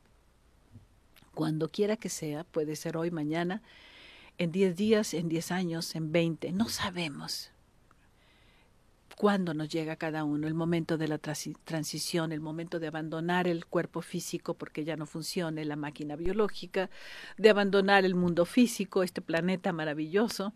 cuando 1.34 1.70
quiera 1.70 1.96
que 1.96 2.10
sea, 2.10 2.44
puede 2.44 2.76
ser 2.76 2.98
hoy, 2.98 3.10
mañana, 3.10 3.62
en 4.38 4.52
10 4.52 4.76
días, 4.76 5.14
en 5.14 5.30
10 5.30 5.52
años, 5.54 5.96
en 5.96 6.12
20, 6.12 6.52
no 6.52 6.68
sabemos 6.68 7.52
cuándo 9.16 9.54
nos 9.54 9.70
llega 9.70 9.96
cada 9.96 10.26
uno, 10.26 10.46
el 10.46 10.54
momento 10.54 10.98
de 10.98 11.08
la 11.08 11.20
transición, 11.20 12.34
el 12.34 12.42
momento 12.42 12.82
de 12.82 12.88
abandonar 12.88 13.48
el 13.48 13.66
cuerpo 13.66 14.02
físico 14.02 14.56
porque 14.56 14.84
ya 14.84 14.98
no 14.98 15.06
funcione 15.06 15.64
la 15.64 15.78
máquina 15.78 16.18
biológica, 16.18 16.90
de 17.38 17.50
abandonar 17.50 18.04
el 18.04 18.16
mundo 18.16 18.44
físico, 18.44 19.04
este 19.04 19.22
planeta 19.22 19.72
maravilloso, 19.72 20.52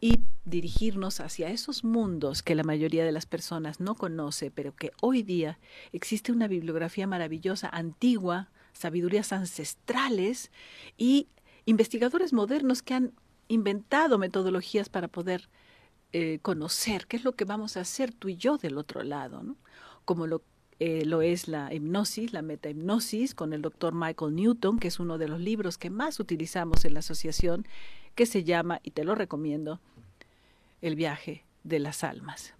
y 0.00 0.20
dirigirnos 0.44 1.20
hacia 1.20 1.48
esos 1.50 1.84
mundos 1.84 2.42
que 2.42 2.54
la 2.54 2.62
mayoría 2.62 3.04
de 3.04 3.12
las 3.12 3.26
personas 3.26 3.80
no 3.80 3.94
conoce, 3.94 4.50
pero 4.50 4.74
que 4.74 4.92
hoy 5.00 5.22
día 5.22 5.58
existe 5.92 6.32
una 6.32 6.48
bibliografía 6.48 7.06
maravillosa, 7.06 7.68
antigua, 7.68 8.50
sabidurías 8.72 9.32
ancestrales 9.32 10.50
y 10.98 11.28
investigadores 11.64 12.32
modernos 12.32 12.82
que 12.82 12.94
han 12.94 13.12
inventado 13.48 14.18
metodologías 14.18 14.88
para 14.88 15.08
poder 15.08 15.48
eh, 16.12 16.38
conocer 16.42 17.06
qué 17.06 17.16
es 17.16 17.24
lo 17.24 17.32
que 17.32 17.44
vamos 17.44 17.76
a 17.76 17.80
hacer 17.80 18.12
tú 18.12 18.28
y 18.28 18.36
yo 18.36 18.58
del 18.58 18.78
otro 18.78 19.02
lado, 19.02 19.42
¿no? 19.42 19.56
como 20.04 20.26
lo, 20.26 20.42
eh, 20.80 21.04
lo 21.04 21.22
es 21.22 21.48
la 21.48 21.72
hipnosis, 21.72 22.32
la 22.32 22.42
metahipnosis, 22.42 23.34
con 23.34 23.52
el 23.52 23.62
doctor 23.62 23.94
Michael 23.94 24.34
Newton, 24.34 24.78
que 24.78 24.88
es 24.88 25.00
uno 25.00 25.18
de 25.18 25.28
los 25.28 25.40
libros 25.40 25.78
que 25.78 25.90
más 25.90 26.20
utilizamos 26.20 26.84
en 26.84 26.94
la 26.94 27.00
asociación, 27.00 27.66
que 28.14 28.26
se 28.26 28.44
llama, 28.44 28.80
y 28.82 28.90
te 28.90 29.04
lo 29.04 29.14
recomiendo, 29.14 29.80
el 30.82 30.96
viaje 30.96 31.44
de 31.64 31.78
las 31.78 32.04
almas. 32.04 32.54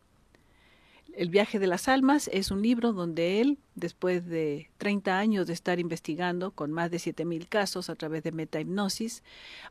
El 1.16 1.28
viaje 1.28 1.60
de 1.60 1.68
las 1.68 1.86
almas 1.86 2.28
es 2.32 2.50
un 2.50 2.60
libro 2.60 2.92
donde 2.92 3.40
él, 3.40 3.58
después 3.76 4.26
de 4.26 4.68
30 4.78 5.16
años 5.16 5.46
de 5.46 5.52
estar 5.52 5.78
investigando 5.78 6.50
con 6.50 6.72
más 6.72 6.90
de 6.90 6.96
7.000 6.96 7.48
casos 7.48 7.88
a 7.88 7.94
través 7.94 8.24
de 8.24 8.32
metahipnosis, 8.32 9.22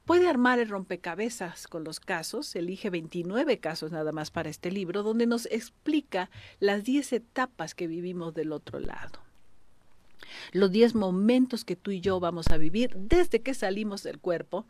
puede 0.06 0.30
armar 0.30 0.60
el 0.60 0.70
rompecabezas 0.70 1.68
con 1.68 1.84
los 1.84 2.00
casos, 2.00 2.56
elige 2.56 2.90
29 2.90 3.60
casos 3.60 3.92
nada 3.92 4.14
más 4.14 4.32
para 4.32 4.50
este 4.50 4.72
libro, 4.72 5.04
donde 5.04 5.26
nos 5.26 5.46
explica 5.48 6.30
las 6.62 6.86
10 6.86 7.12
etapas 7.12 7.76
que 7.76 7.88
vivimos 7.88 8.34
del 8.34 8.54
otro 8.54 8.80
lado. 8.80 9.20
Los 10.54 10.72
10 10.72 10.96
momentos 10.96 11.66
que 11.66 11.76
tú 11.76 11.92
y 11.92 12.00
yo 12.00 12.22
vamos 12.22 12.48
a 12.52 12.58
vivir 12.58 12.96
desde 12.96 13.42
que 13.42 13.54
salimos 13.54 14.02
del 14.04 14.20
cuerpo 14.20 14.66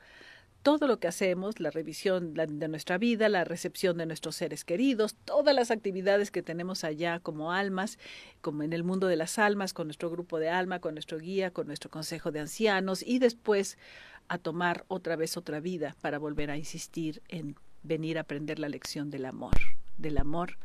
todo 0.64 0.88
lo 0.88 0.98
que 0.98 1.10
hacemos, 1.10 1.60
la 1.60 1.70
revisión 1.70 2.34
de 2.34 2.68
nuestra 2.70 2.98
vida, 2.98 3.28
la 3.28 3.44
recepción 3.44 3.98
de 3.98 4.06
nuestros 4.06 4.38
seres 4.38 4.64
queridos, 4.64 5.16
todas 5.26 5.54
las 5.54 5.72
actividades 5.72 6.32
que 6.32 6.42
tenemos 6.42 6.86
allá 6.86 7.20
como 7.20 7.52
almas, 7.52 8.00
como 8.40 8.64
en 8.64 8.72
el 8.72 8.86
mundo 8.86 9.08
de 9.08 9.18
las 9.18 9.38
almas, 9.38 9.74
con 9.74 9.88
nuestro 9.88 10.10
grupo 10.10 10.40
de 10.40 10.50
alma, 10.50 10.80
con 10.80 10.96
nuestro 10.96 11.20
guía, 11.20 11.52
con 11.52 11.68
nuestro 11.68 11.92
consejo 11.92 12.32
de 12.32 12.40
ancianos 12.40 13.04
y 13.04 13.20
después 13.20 13.78
a 14.30 14.38
tomar 14.38 14.86
otra 14.88 15.18
vez 15.18 15.36
otra 15.36 15.60
vida 15.60 15.98
para 16.02 16.18
volver 16.18 16.50
a 16.50 16.58
insistir 16.58 17.22
en 17.28 17.58
venir 17.84 18.18
a 18.18 18.22
aprender 18.22 18.58
la 18.58 18.70
lección 18.70 19.12
del 19.12 19.26
amor, 19.26 19.58
del 19.98 20.18
amor 20.18 20.58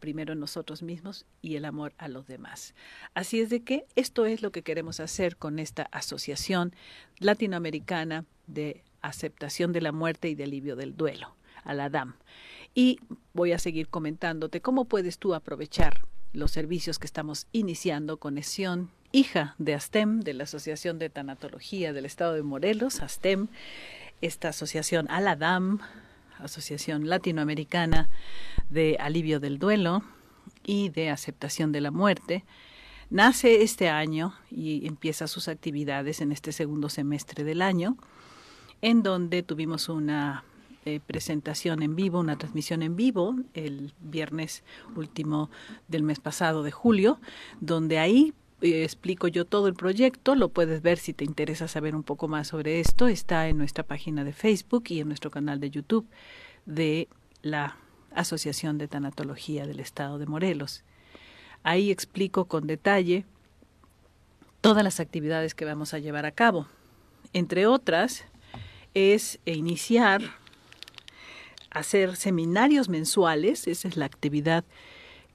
primero 0.00 0.34
nosotros 0.34 0.82
mismos 0.82 1.26
y 1.40 1.56
el 1.56 1.64
amor 1.64 1.94
a 1.98 2.08
los 2.08 2.26
demás. 2.26 2.74
Así 3.14 3.40
es 3.40 3.50
de 3.50 3.62
que 3.62 3.86
esto 3.96 4.26
es 4.26 4.42
lo 4.42 4.50
que 4.50 4.62
queremos 4.62 4.98
hacer 4.98 5.36
con 5.36 5.58
esta 5.58 5.82
asociación 5.92 6.74
latinoamericana 7.18 8.24
de 8.46 8.82
aceptación 9.02 9.72
de 9.72 9.80
la 9.80 9.92
muerte 9.92 10.28
y 10.28 10.34
de 10.34 10.44
alivio 10.44 10.76
del 10.76 10.96
duelo, 10.96 11.34
a 11.64 11.74
la 11.74 11.90
DAM. 11.90 12.14
Y 12.74 13.00
voy 13.32 13.52
a 13.52 13.58
seguir 13.58 13.88
comentándote 13.88 14.60
cómo 14.60 14.84
puedes 14.84 15.18
tú 15.18 15.34
aprovechar 15.34 16.06
los 16.32 16.52
servicios 16.52 16.98
que 16.98 17.06
estamos 17.06 17.46
iniciando 17.52 18.18
con 18.18 18.38
Esión, 18.38 18.90
hija 19.12 19.54
de 19.58 19.74
ASTEM, 19.74 20.20
de 20.20 20.34
la 20.34 20.44
Asociación 20.44 20.98
de 20.98 21.10
Tanatología 21.10 21.92
del 21.92 22.04
Estado 22.04 22.34
de 22.34 22.42
Morelos, 22.42 23.00
ASTEM, 23.00 23.48
esta 24.20 24.50
asociación 24.50 25.10
ALADAM, 25.10 25.80
Asociación 26.38 27.08
Latinoamericana 27.08 28.08
de 28.70 28.96
Alivio 29.00 29.40
del 29.40 29.58
Duelo 29.58 30.02
y 30.64 30.90
de 30.90 31.10
Aceptación 31.10 31.72
de 31.72 31.80
la 31.80 31.90
Muerte, 31.90 32.44
nace 33.10 33.62
este 33.62 33.88
año 33.88 34.34
y 34.50 34.86
empieza 34.86 35.26
sus 35.26 35.48
actividades 35.48 36.20
en 36.20 36.32
este 36.32 36.52
segundo 36.52 36.88
semestre 36.88 37.44
del 37.44 37.60
año 37.62 37.96
en 38.82 39.02
donde 39.02 39.42
tuvimos 39.42 39.88
una 39.88 40.44
eh, 40.86 41.00
presentación 41.06 41.82
en 41.82 41.94
vivo, 41.94 42.20
una 42.20 42.38
transmisión 42.38 42.82
en 42.82 42.96
vivo 42.96 43.36
el 43.52 43.92
viernes 44.00 44.62
último 44.96 45.50
del 45.88 46.02
mes 46.02 46.20
pasado 46.20 46.62
de 46.62 46.70
julio, 46.70 47.20
donde 47.60 47.98
ahí 47.98 48.32
eh, 48.62 48.84
explico 48.84 49.28
yo 49.28 49.44
todo 49.44 49.68
el 49.68 49.74
proyecto, 49.74 50.34
lo 50.34 50.48
puedes 50.48 50.80
ver 50.80 50.98
si 50.98 51.12
te 51.12 51.24
interesa 51.24 51.68
saber 51.68 51.94
un 51.94 52.02
poco 52.02 52.28
más 52.28 52.48
sobre 52.48 52.80
esto, 52.80 53.08
está 53.08 53.48
en 53.48 53.58
nuestra 53.58 53.84
página 53.84 54.24
de 54.24 54.32
Facebook 54.32 54.84
y 54.88 55.00
en 55.00 55.08
nuestro 55.08 55.30
canal 55.30 55.60
de 55.60 55.70
YouTube 55.70 56.06
de 56.64 57.08
la 57.42 57.76
Asociación 58.14 58.78
de 58.78 58.88
Tanatología 58.88 59.66
del 59.66 59.80
Estado 59.80 60.18
de 60.18 60.26
Morelos. 60.26 60.82
Ahí 61.62 61.90
explico 61.90 62.46
con 62.46 62.66
detalle 62.66 63.24
todas 64.60 64.82
las 64.82 65.00
actividades 65.00 65.54
que 65.54 65.64
vamos 65.64 65.94
a 65.94 65.98
llevar 65.98 66.26
a 66.26 66.32
cabo. 66.32 66.66
Entre 67.32 67.66
otras, 67.66 68.24
es 68.94 69.38
iniciar 69.44 70.22
hacer 71.70 72.16
seminarios 72.16 72.88
mensuales, 72.88 73.66
esa 73.66 73.88
es 73.88 73.96
la 73.96 74.06
actividad 74.06 74.64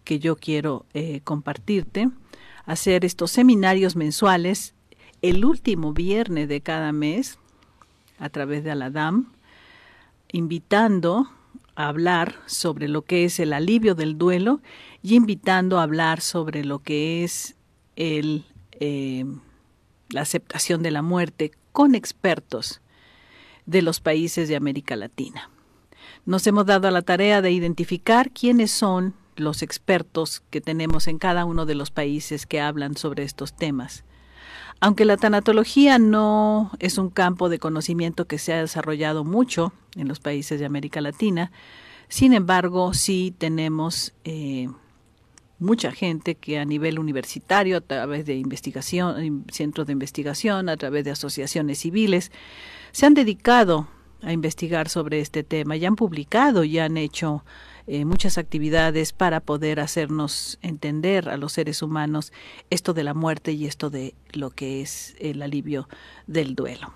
que 0.04 0.20
yo 0.20 0.36
quiero 0.36 0.86
eh, 0.94 1.22
compartirte, 1.24 2.10
hacer 2.66 3.06
estos 3.06 3.32
seminarios 3.32 3.96
mensuales 3.96 4.74
el 5.22 5.46
último 5.46 5.94
viernes 5.94 6.48
de 6.48 6.62
cada 6.62 6.92
mes 6.92 7.40
a 8.20 8.30
través 8.30 8.64
de 8.64 8.72
Aladam, 8.72 9.32
invitando 10.32 11.28
a 11.76 11.88
hablar 11.88 12.36
sobre 12.46 12.88
lo 12.88 13.02
que 13.02 13.26
es 13.26 13.40
el 13.40 13.54
alivio 13.54 13.96
del 13.96 14.18
duelo 14.18 14.62
y 15.02 15.16
invitando 15.16 15.80
a 15.80 15.84
hablar 15.84 16.22
sobre 16.22 16.64
lo 16.64 16.80
que 16.80 17.24
es 17.24 17.56
el, 17.96 18.46
eh, 18.72 19.26
la 20.10 20.22
aceptación 20.22 20.84
de 20.84 20.92
la 20.92 21.02
muerte 21.02 21.52
con 21.72 21.96
expertos 21.96 22.82
de 23.66 23.82
los 23.82 24.00
países 24.00 24.48
de 24.48 24.56
América 24.56 24.96
Latina. 24.96 25.50
Nos 26.26 26.46
hemos 26.48 26.66
dado 26.66 26.88
a 26.88 26.92
la 26.92 27.02
tarea 27.02 27.42
de 27.42 27.52
identificar 27.52 28.32
quiénes 28.32 28.72
son 28.72 29.14
los 29.36 29.62
expertos 29.62 30.42
que 30.50 30.62
tenemos 30.62 31.08
en 31.08 31.18
cada 31.18 31.46
uno 31.46 31.66
de 31.66 31.76
los 31.76 31.92
países 31.92 32.46
que 32.46 32.62
hablan 32.62 32.96
sobre 32.98 33.24
estos 33.24 33.56
temas. 33.56 34.04
Aunque 34.80 35.06
la 35.06 35.18
tanatología 35.18 36.00
no 36.00 36.72
es 36.80 36.98
un 36.98 37.10
campo 37.10 37.50
de 37.50 37.60
conocimiento 37.60 38.26
que 38.26 38.38
se 38.38 38.54
ha 38.54 38.62
desarrollado 38.62 39.24
mucho 39.24 39.74
en 39.96 40.08
los 40.08 40.20
países 40.20 40.60
de 40.60 40.66
América 40.66 41.02
Latina, 41.02 41.52
sin 42.08 42.34
embargo, 42.34 42.94
sí 42.94 43.34
tenemos 43.38 44.14
eh, 44.26 44.68
mucha 45.60 45.92
gente 45.92 46.36
que 46.36 46.60
a 46.60 46.66
nivel 46.66 47.00
universitario, 47.00 47.78
a 47.78 47.82
través 47.82 48.26
de 48.26 48.36
investigación, 48.36 49.46
centros 49.52 49.88
de 49.88 49.94
investigación, 49.94 50.70
a 50.70 50.78
través 50.78 51.04
de 51.06 51.12
asociaciones 51.12 51.80
civiles, 51.80 52.32
se 52.96 53.06
han 53.06 53.14
dedicado 53.14 53.90
a 54.22 54.32
investigar 54.32 54.88
sobre 54.88 55.20
este 55.20 55.44
tema 55.44 55.76
y 55.76 55.84
han 55.84 55.98
publicado 55.98 56.64
y 56.64 56.80
han 56.80 56.96
hecho 56.96 57.44
eh, 57.88 58.06
muchas 58.06 58.38
actividades 58.38 59.12
para 59.12 59.42
poder 59.42 59.82
hacernos 59.82 60.58
entender 60.62 61.28
a 61.28 61.36
los 61.36 61.52
seres 61.52 61.82
humanos 61.82 62.32
esto 62.70 62.94
de 62.94 63.04
la 63.04 63.14
muerte 63.14 63.52
y 63.52 63.66
esto 63.66 63.90
de 63.90 64.16
lo 64.32 64.50
que 64.50 64.82
es 64.82 65.14
el 65.20 65.42
alivio 65.42 65.90
del 66.26 66.56
duelo. 66.56 66.94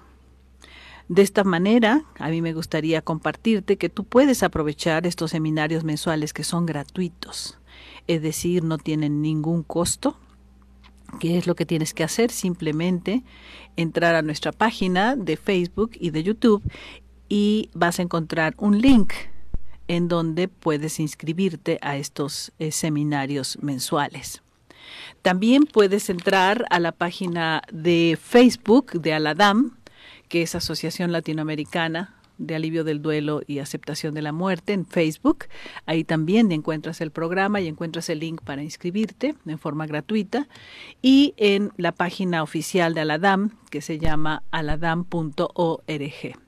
De 1.10 1.22
esta 1.22 1.44
manera, 1.44 2.06
a 2.18 2.30
mí 2.30 2.42
me 2.42 2.54
gustaría 2.54 3.02
compartirte 3.02 3.76
que 3.76 3.90
tú 3.90 4.06
puedes 4.06 4.42
aprovechar 4.42 5.06
estos 5.06 5.32
seminarios 5.32 5.84
mensuales 5.84 6.32
que 6.32 6.46
son 6.46 6.66
gratuitos, 6.66 7.60
es 8.08 8.22
decir, 8.22 8.64
no 8.64 8.78
tienen 8.78 9.22
ningún 9.22 9.64
costo. 9.64 10.18
¿Qué 11.20 11.38
es 11.38 11.48
lo 11.48 11.56
que 11.56 11.66
tienes 11.66 11.94
que 11.94 12.04
hacer? 12.04 12.32
Simplemente 12.32 13.24
entrar 13.76 14.16
a 14.16 14.22
nuestra 14.22 14.52
página 14.52 15.16
de 15.16 15.38
Facebook 15.38 15.92
y 16.00 16.12
de 16.12 16.24
YouTube 16.24 16.64
y 17.28 17.70
vas 17.74 18.00
a 18.00 18.02
encontrar 18.02 18.56
un 18.58 18.80
link 18.82 19.14
en 19.88 20.08
donde 20.08 20.48
puedes 20.48 21.00
inscribirte 21.00 21.80
a 21.82 21.98
estos 21.98 22.52
eh, 22.60 22.72
seminarios 22.72 23.58
mensuales. 23.62 24.42
También 25.22 25.66
puedes 25.66 26.10
entrar 26.10 26.66
a 26.70 26.80
la 26.80 26.92
página 26.92 27.62
de 27.72 28.18
Facebook 28.22 28.92
de 28.94 29.14
Aladam, 29.14 29.78
que 30.28 30.44
es 30.44 30.56
Asociación 30.56 31.12
Latinoamericana 31.12 32.19
de 32.40 32.56
Alivio 32.56 32.84
del 32.84 33.04
Duelo 33.04 33.42
y 33.46 33.60
Aceptación 33.60 34.16
de 34.16 34.24
la 34.24 34.32
Muerte 34.32 34.74
en 34.74 34.86
Facebook. 34.86 35.46
Ahí 35.86 36.04
también 36.04 36.52
encuentras 36.52 37.02
el 37.02 37.12
programa 37.12 37.62
y 37.62 37.68
encuentras 37.68 38.10
el 38.10 38.20
link 38.20 38.42
para 38.42 38.64
inscribirte 38.64 39.36
en 39.46 39.60
forma 39.60 39.86
gratuita. 39.86 40.48
Y 41.02 41.36
en 41.38 41.72
la 41.78 41.92
página 41.92 42.42
oficial 42.42 42.94
de 42.96 43.02
Aladam, 43.02 43.52
que 43.70 43.82
se 43.82 44.00
llama 44.00 44.42
aladam.org. 44.50 46.40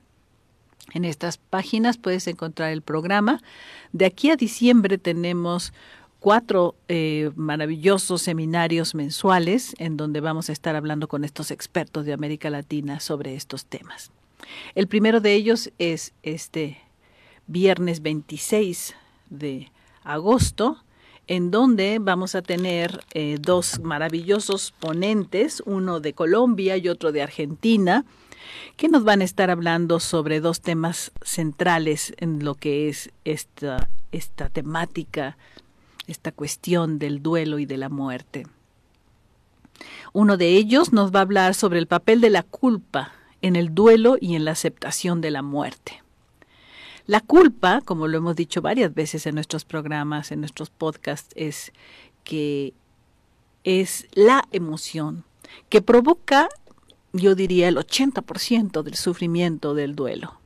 En 0.94 1.04
estas 1.04 1.38
páginas 1.38 1.96
puedes 1.96 2.26
encontrar 2.26 2.72
el 2.72 2.82
programa. 2.82 3.40
De 3.92 4.06
aquí 4.06 4.30
a 4.30 4.36
diciembre 4.36 4.98
tenemos 4.98 5.72
cuatro 6.20 6.76
eh, 6.88 7.30
maravillosos 7.34 8.22
seminarios 8.22 8.94
mensuales 8.94 9.74
en 9.78 9.96
donde 9.96 10.20
vamos 10.20 10.48
a 10.48 10.52
estar 10.52 10.76
hablando 10.76 11.08
con 11.08 11.24
estos 11.24 11.50
expertos 11.50 12.04
de 12.04 12.12
América 12.12 12.48
Latina 12.50 13.00
sobre 13.00 13.34
estos 13.34 13.66
temas. 13.66 14.12
El 14.74 14.88
primero 14.88 15.20
de 15.20 15.34
ellos 15.34 15.70
es 15.78 16.12
este 16.22 16.78
viernes 17.46 18.02
26 18.02 18.94
de 19.30 19.70
agosto, 20.04 20.82
en 21.26 21.50
donde 21.50 21.98
vamos 22.00 22.34
a 22.34 22.42
tener 22.42 23.04
eh, 23.14 23.38
dos 23.40 23.80
maravillosos 23.80 24.72
ponentes, 24.78 25.62
uno 25.66 26.00
de 26.00 26.14
Colombia 26.14 26.76
y 26.76 26.88
otro 26.88 27.12
de 27.12 27.22
Argentina, 27.22 28.04
que 28.76 28.88
nos 28.88 29.04
van 29.04 29.20
a 29.20 29.24
estar 29.24 29.50
hablando 29.50 30.00
sobre 30.00 30.40
dos 30.40 30.60
temas 30.60 31.12
centrales 31.22 32.12
en 32.18 32.44
lo 32.44 32.54
que 32.54 32.88
es 32.88 33.10
esta, 33.24 33.88
esta 34.10 34.48
temática, 34.48 35.36
esta 36.06 36.32
cuestión 36.32 36.98
del 36.98 37.22
duelo 37.22 37.58
y 37.58 37.66
de 37.66 37.76
la 37.76 37.88
muerte. 37.88 38.46
Uno 40.12 40.36
de 40.36 40.48
ellos 40.48 40.92
nos 40.92 41.14
va 41.14 41.20
a 41.20 41.22
hablar 41.22 41.54
sobre 41.54 41.78
el 41.78 41.86
papel 41.86 42.20
de 42.20 42.30
la 42.30 42.42
culpa 42.42 43.12
en 43.42 43.56
el 43.56 43.74
duelo 43.74 44.16
y 44.20 44.34
en 44.34 44.44
la 44.44 44.52
aceptación 44.52 45.20
de 45.20 45.30
la 45.30 45.42
muerte. 45.42 46.02
La 47.06 47.20
culpa, 47.20 47.80
como 47.84 48.08
lo 48.08 48.18
hemos 48.18 48.36
dicho 48.36 48.62
varias 48.62 48.94
veces 48.94 49.26
en 49.26 49.34
nuestros 49.34 49.64
programas, 49.64 50.32
en 50.32 50.40
nuestros 50.40 50.70
podcasts, 50.70 51.32
es 51.36 51.72
que 52.24 52.72
es 53.64 54.06
la 54.14 54.44
emoción 54.52 55.24
que 55.68 55.82
provoca 55.82 56.48
yo 57.12 57.34
diría 57.34 57.68
el 57.68 57.76
80% 57.76 58.82
del 58.82 58.94
sufrimiento 58.94 59.74
del 59.74 59.94
duelo. 59.94 60.38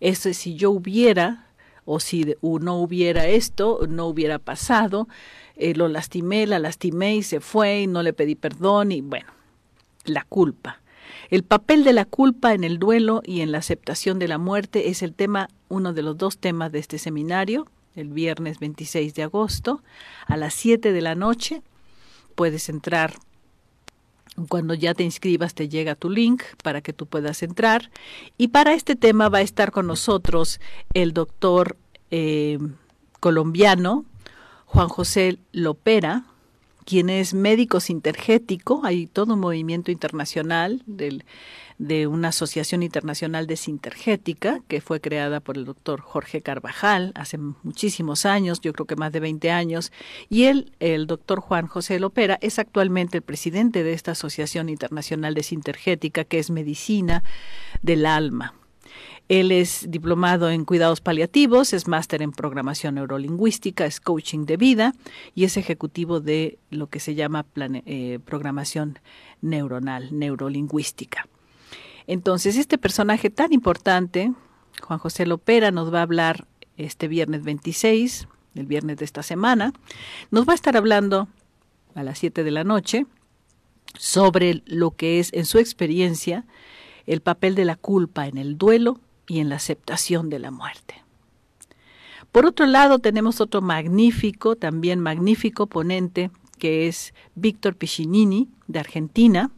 Eso 0.00 0.28
es 0.28 0.36
si 0.36 0.54
yo 0.54 0.70
hubiera 0.70 1.48
o 1.86 2.00
si 2.00 2.34
no 2.42 2.76
hubiera 2.76 3.26
esto, 3.26 3.80
no 3.88 4.06
hubiera 4.06 4.38
pasado, 4.38 5.08
eh, 5.56 5.74
lo 5.74 5.88
lastimé, 5.88 6.46
la 6.46 6.58
lastimé 6.58 7.16
y 7.16 7.22
se 7.22 7.40
fue 7.40 7.82
y 7.82 7.86
no 7.86 8.02
le 8.02 8.12
pedí 8.12 8.34
perdón 8.34 8.92
y 8.92 9.00
bueno, 9.00 9.26
la 10.04 10.24
culpa. 10.24 10.80
El 11.30 11.42
papel 11.42 11.84
de 11.84 11.92
la 11.92 12.04
culpa 12.04 12.54
en 12.54 12.64
el 12.64 12.78
duelo 12.78 13.22
y 13.24 13.40
en 13.40 13.52
la 13.52 13.58
aceptación 13.58 14.18
de 14.18 14.28
la 14.28 14.38
muerte 14.38 14.88
es 14.88 15.02
el 15.02 15.14
tema, 15.14 15.48
uno 15.68 15.92
de 15.92 16.02
los 16.02 16.16
dos 16.16 16.38
temas 16.38 16.72
de 16.72 16.78
este 16.78 16.98
seminario, 16.98 17.66
el 17.94 18.08
viernes 18.08 18.58
26 18.58 19.14
de 19.14 19.22
agosto, 19.22 19.82
a 20.26 20.36
las 20.36 20.54
7 20.54 20.92
de 20.92 21.00
la 21.00 21.14
noche. 21.14 21.62
Puedes 22.34 22.68
entrar 22.68 23.14
cuando 24.48 24.74
ya 24.74 24.94
te 24.94 25.04
inscribas 25.04 25.54
te 25.54 25.68
llega 25.68 25.94
tu 25.94 26.10
link 26.10 26.42
para 26.62 26.80
que 26.80 26.92
tú 26.92 27.06
puedas 27.06 27.42
entrar. 27.42 27.90
Y 28.36 28.48
para 28.48 28.74
este 28.74 28.96
tema 28.96 29.28
va 29.28 29.38
a 29.38 29.42
estar 29.42 29.70
con 29.70 29.86
nosotros 29.86 30.60
el 30.92 31.12
doctor 31.12 31.76
eh, 32.10 32.58
colombiano 33.20 34.04
Juan 34.66 34.88
José 34.88 35.38
Lopera, 35.52 36.24
quien 36.84 37.10
es 37.10 37.34
médico 37.34 37.80
sintergético. 37.80 38.82
Hay 38.84 39.06
todo 39.06 39.34
un 39.34 39.40
movimiento 39.40 39.90
internacional 39.90 40.82
del 40.86 41.24
de 41.78 42.06
una 42.06 42.28
asociación 42.28 42.82
internacional 42.82 43.46
de 43.46 43.56
sintergética 43.56 44.60
que 44.68 44.80
fue 44.80 45.00
creada 45.00 45.40
por 45.40 45.56
el 45.56 45.64
doctor 45.64 46.00
Jorge 46.00 46.40
Carvajal 46.40 47.12
hace 47.14 47.38
muchísimos 47.38 48.26
años, 48.26 48.60
yo 48.60 48.72
creo 48.72 48.86
que 48.86 48.96
más 48.96 49.12
de 49.12 49.20
20 49.20 49.50
años, 49.50 49.92
y 50.28 50.44
él, 50.44 50.72
el 50.80 51.06
doctor 51.06 51.40
Juan 51.40 51.66
José 51.66 51.98
Lopera, 51.98 52.38
es 52.40 52.58
actualmente 52.58 53.18
el 53.18 53.22
presidente 53.22 53.82
de 53.82 53.92
esta 53.92 54.12
Asociación 54.12 54.68
Internacional 54.68 55.34
de 55.34 55.42
Sintergética, 55.42 56.24
que 56.24 56.38
es 56.38 56.50
Medicina 56.50 57.24
del 57.82 58.06
Alma. 58.06 58.54
Él 59.28 59.52
es 59.52 59.86
diplomado 59.90 60.50
en 60.50 60.66
cuidados 60.66 61.00
paliativos, 61.00 61.72
es 61.72 61.88
máster 61.88 62.20
en 62.20 62.32
programación 62.32 62.96
neurolingüística, 62.96 63.86
es 63.86 64.00
coaching 64.00 64.44
de 64.44 64.58
vida 64.58 64.94
y 65.34 65.44
es 65.44 65.56
ejecutivo 65.56 66.20
de 66.20 66.58
lo 66.70 66.88
que 66.88 67.00
se 67.00 67.14
llama 67.14 67.46
eh, 67.56 68.18
programación 68.24 68.98
neuronal, 69.40 70.18
neurolingüística. 70.18 71.26
Entonces, 72.06 72.58
este 72.58 72.76
personaje 72.76 73.30
tan 73.30 73.54
importante, 73.54 74.32
Juan 74.82 74.98
José 74.98 75.24
Lopera, 75.24 75.70
nos 75.70 75.92
va 75.92 76.00
a 76.00 76.02
hablar 76.02 76.46
este 76.76 77.08
viernes 77.08 77.44
26, 77.44 78.28
el 78.56 78.66
viernes 78.66 78.98
de 78.98 79.06
esta 79.06 79.22
semana, 79.22 79.72
nos 80.30 80.46
va 80.46 80.52
a 80.52 80.56
estar 80.56 80.76
hablando 80.76 81.28
a 81.94 82.02
las 82.02 82.18
7 82.18 82.44
de 82.44 82.50
la 82.50 82.64
noche 82.64 83.06
sobre 83.98 84.62
lo 84.66 84.90
que 84.90 85.18
es, 85.18 85.32
en 85.32 85.46
su 85.46 85.58
experiencia, 85.58 86.44
el 87.06 87.22
papel 87.22 87.54
de 87.54 87.64
la 87.64 87.76
culpa 87.76 88.26
en 88.26 88.36
el 88.36 88.58
duelo 88.58 89.00
y 89.26 89.40
en 89.40 89.48
la 89.48 89.56
aceptación 89.56 90.30
de 90.30 90.38
la 90.38 90.50
muerte. 90.50 91.02
Por 92.32 92.46
otro 92.46 92.66
lado, 92.66 92.98
tenemos 92.98 93.40
otro 93.40 93.60
magnífico, 93.60 94.56
también 94.56 95.00
magnífico 95.00 95.66
ponente, 95.66 96.30
que 96.58 96.88
es 96.88 97.14
Víctor 97.34 97.76
Piccinini, 97.76 98.48
de 98.66 98.80
Argentina, 98.80 99.50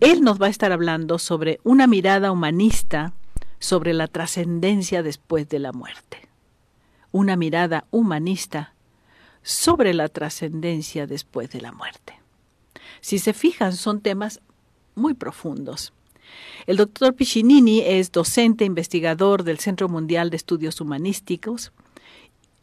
él 0.00 0.22
nos 0.22 0.40
va 0.40 0.46
a 0.46 0.50
estar 0.50 0.72
hablando 0.72 1.18
sobre 1.18 1.60
una 1.62 1.86
mirada 1.86 2.32
humanista 2.32 3.12
sobre 3.58 3.92
la 3.92 4.06
trascendencia 4.06 5.02
después 5.02 5.48
de 5.48 5.58
la 5.58 5.72
muerte. 5.72 6.28
Una 7.12 7.36
mirada 7.36 7.84
humanista 7.90 8.72
sobre 9.42 9.92
la 9.92 10.08
trascendencia 10.08 11.06
después 11.06 11.50
de 11.50 11.60
la 11.60 11.72
muerte. 11.72 12.18
Si 13.02 13.18
se 13.18 13.34
fijan, 13.34 13.74
son 13.74 14.00
temas 14.00 14.40
muy 14.94 15.12
profundos. 15.12 15.92
El 16.66 16.76
doctor 16.76 17.14
Piccinini 17.14 17.80
es 17.80 18.12
docente 18.12 18.64
investigador 18.64 19.44
del 19.44 19.58
Centro 19.58 19.88
Mundial 19.88 20.30
de 20.30 20.36
Estudios 20.36 20.80
Humanísticos 20.80 21.72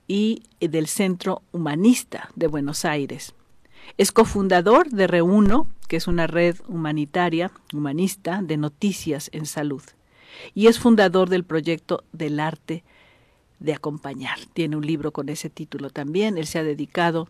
y 0.07 0.43
del 0.59 0.87
Centro 0.87 1.41
Humanista 1.51 2.29
de 2.35 2.47
Buenos 2.47 2.85
Aires. 2.85 3.33
Es 3.97 4.11
cofundador 4.11 4.89
de 4.89 5.07
Reuno, 5.07 5.67
que 5.87 5.97
es 5.97 6.07
una 6.07 6.27
red 6.27 6.57
humanitaria, 6.67 7.51
humanista, 7.73 8.41
de 8.43 8.57
noticias 8.57 9.29
en 9.33 9.45
salud. 9.45 9.83
Y 10.53 10.67
es 10.67 10.79
fundador 10.79 11.29
del 11.29 11.43
proyecto 11.43 12.03
del 12.11 12.39
arte 12.39 12.83
de 13.59 13.73
acompañar. 13.73 14.37
Tiene 14.53 14.75
un 14.75 14.85
libro 14.85 15.11
con 15.11 15.29
ese 15.29 15.49
título 15.49 15.89
también. 15.89 16.37
Él 16.37 16.45
se 16.45 16.59
ha 16.59 16.63
dedicado 16.63 17.27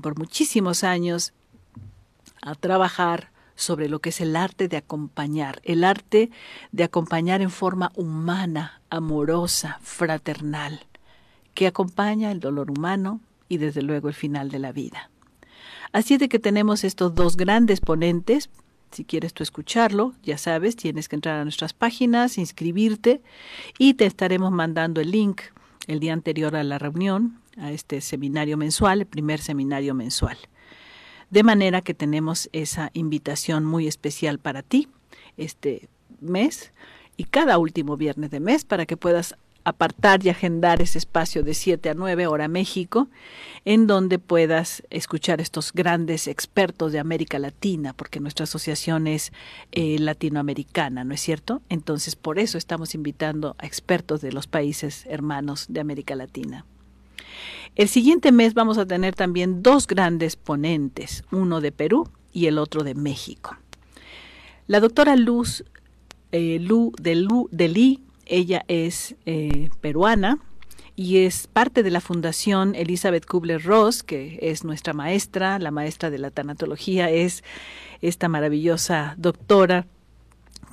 por 0.00 0.18
muchísimos 0.18 0.82
años 0.82 1.32
a 2.42 2.54
trabajar 2.54 3.30
sobre 3.56 3.88
lo 3.88 4.00
que 4.00 4.10
es 4.10 4.20
el 4.20 4.36
arte 4.36 4.68
de 4.68 4.76
acompañar, 4.76 5.60
el 5.64 5.84
arte 5.84 6.30
de 6.72 6.84
acompañar 6.84 7.40
en 7.40 7.50
forma 7.50 7.92
humana, 7.94 8.80
amorosa, 8.90 9.78
fraternal, 9.82 10.86
que 11.54 11.66
acompaña 11.66 12.32
el 12.32 12.40
dolor 12.40 12.70
humano 12.70 13.20
y 13.48 13.58
desde 13.58 13.82
luego 13.82 14.08
el 14.08 14.14
final 14.14 14.50
de 14.50 14.58
la 14.58 14.72
vida. 14.72 15.10
Así 15.92 16.16
de 16.16 16.28
que 16.28 16.40
tenemos 16.40 16.82
estos 16.82 17.14
dos 17.14 17.36
grandes 17.36 17.80
ponentes. 17.80 18.50
Si 18.90 19.04
quieres 19.04 19.32
tú 19.32 19.42
escucharlo, 19.42 20.14
ya 20.22 20.38
sabes, 20.38 20.76
tienes 20.76 21.08
que 21.08 21.16
entrar 21.16 21.38
a 21.38 21.44
nuestras 21.44 21.72
páginas, 21.72 22.38
inscribirte 22.38 23.22
y 23.78 23.94
te 23.94 24.06
estaremos 24.06 24.50
mandando 24.50 25.00
el 25.00 25.10
link 25.10 25.42
el 25.86 26.00
día 26.00 26.12
anterior 26.12 26.56
a 26.56 26.64
la 26.64 26.78
reunión, 26.78 27.40
a 27.56 27.70
este 27.70 28.00
seminario 28.00 28.56
mensual, 28.56 29.02
el 29.02 29.06
primer 29.06 29.40
seminario 29.40 29.94
mensual. 29.94 30.36
De 31.34 31.42
manera 31.42 31.80
que 31.80 31.94
tenemos 31.94 32.48
esa 32.52 32.92
invitación 32.92 33.64
muy 33.64 33.88
especial 33.88 34.38
para 34.38 34.62
ti 34.62 34.86
este 35.36 35.88
mes 36.20 36.70
y 37.16 37.24
cada 37.24 37.58
último 37.58 37.96
viernes 37.96 38.30
de 38.30 38.38
mes 38.38 38.64
para 38.64 38.86
que 38.86 38.96
puedas 38.96 39.34
apartar 39.64 40.24
y 40.24 40.28
agendar 40.28 40.80
ese 40.80 40.98
espacio 40.98 41.42
de 41.42 41.54
7 41.54 41.90
a 41.90 41.94
9 41.94 42.28
hora 42.28 42.46
México, 42.46 43.08
en 43.64 43.88
donde 43.88 44.20
puedas 44.20 44.84
escuchar 44.90 45.40
estos 45.40 45.72
grandes 45.72 46.28
expertos 46.28 46.92
de 46.92 47.00
América 47.00 47.40
Latina, 47.40 47.94
porque 47.94 48.20
nuestra 48.20 48.44
asociación 48.44 49.08
es 49.08 49.32
eh, 49.72 49.98
latinoamericana, 49.98 51.02
¿no 51.02 51.14
es 51.14 51.20
cierto? 51.20 51.62
Entonces, 51.68 52.14
por 52.14 52.38
eso 52.38 52.58
estamos 52.58 52.94
invitando 52.94 53.56
a 53.58 53.66
expertos 53.66 54.20
de 54.20 54.30
los 54.30 54.46
países 54.46 55.04
hermanos 55.06 55.66
de 55.68 55.80
América 55.80 56.14
Latina. 56.14 56.64
El 57.76 57.88
siguiente 57.88 58.30
mes 58.30 58.54
vamos 58.54 58.78
a 58.78 58.86
tener 58.86 59.16
también 59.16 59.62
dos 59.62 59.88
grandes 59.88 60.36
ponentes, 60.36 61.24
uno 61.32 61.60
de 61.60 61.72
Perú 61.72 62.08
y 62.32 62.46
el 62.46 62.58
otro 62.58 62.84
de 62.84 62.94
México. 62.94 63.56
La 64.68 64.78
doctora 64.78 65.16
Luz 65.16 65.64
eh, 66.30 66.58
Lu 66.60 66.92
de, 67.00 67.68
Lee 67.68 68.00
ella 68.26 68.64
es 68.68 69.16
eh, 69.26 69.70
peruana 69.80 70.38
y 70.94 71.18
es 71.18 71.48
parte 71.48 71.82
de 71.82 71.90
la 71.90 72.00
Fundación 72.00 72.76
Elizabeth 72.76 73.26
Kubler-Ross, 73.26 74.04
que 74.04 74.38
es 74.40 74.62
nuestra 74.62 74.92
maestra, 74.92 75.58
la 75.58 75.72
maestra 75.72 76.10
de 76.10 76.18
la 76.18 76.30
tanatología, 76.30 77.10
es 77.10 77.42
esta 78.00 78.28
maravillosa 78.28 79.14
doctora 79.18 79.86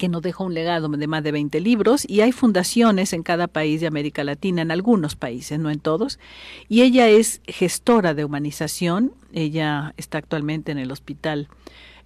que 0.01 0.09
nos 0.09 0.23
dejó 0.23 0.45
un 0.45 0.55
legado 0.55 0.89
de 0.89 1.05
más 1.05 1.23
de 1.23 1.31
20 1.31 1.59
libros 1.59 2.09
y 2.09 2.21
hay 2.21 2.31
fundaciones 2.31 3.13
en 3.13 3.21
cada 3.21 3.45
país 3.45 3.81
de 3.81 3.85
América 3.85 4.23
Latina, 4.23 4.63
en 4.63 4.71
algunos 4.71 5.15
países, 5.15 5.59
no 5.59 5.69
en 5.69 5.79
todos, 5.79 6.17
y 6.67 6.81
ella 6.81 7.07
es 7.07 7.39
gestora 7.45 8.15
de 8.15 8.25
humanización, 8.25 9.13
ella 9.31 9.93
está 9.97 10.17
actualmente 10.17 10.71
en 10.71 10.79
el 10.79 10.91
hospital 10.91 11.49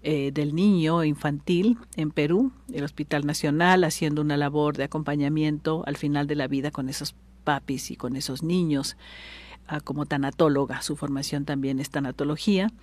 eh, 0.03 0.31
del 0.33 0.55
niño 0.55 1.05
infantil 1.05 1.77
en 1.95 2.11
Perú, 2.11 2.51
el 2.73 2.83
Hospital 2.83 3.25
Nacional, 3.25 3.85
haciendo 3.85 4.21
una 4.21 4.35
labor 4.35 4.75
de 4.75 4.83
acompañamiento 4.83 5.83
al 5.87 5.95
final 5.95 6.27
de 6.27 6.35
la 6.35 6.49
vida 6.49 6.71
con 6.71 6.89
esos 6.89 7.15
papis 7.45 7.91
y 7.91 7.95
con 7.95 8.17
esos 8.17 8.43
niños 8.43 8.97
ah, 9.69 9.79
como 9.79 10.05
tanatóloga. 10.05 10.81
Su 10.81 10.97
formación 10.97 11.45
también 11.45 11.79
es 11.79 11.91
tanatología. 11.91 12.73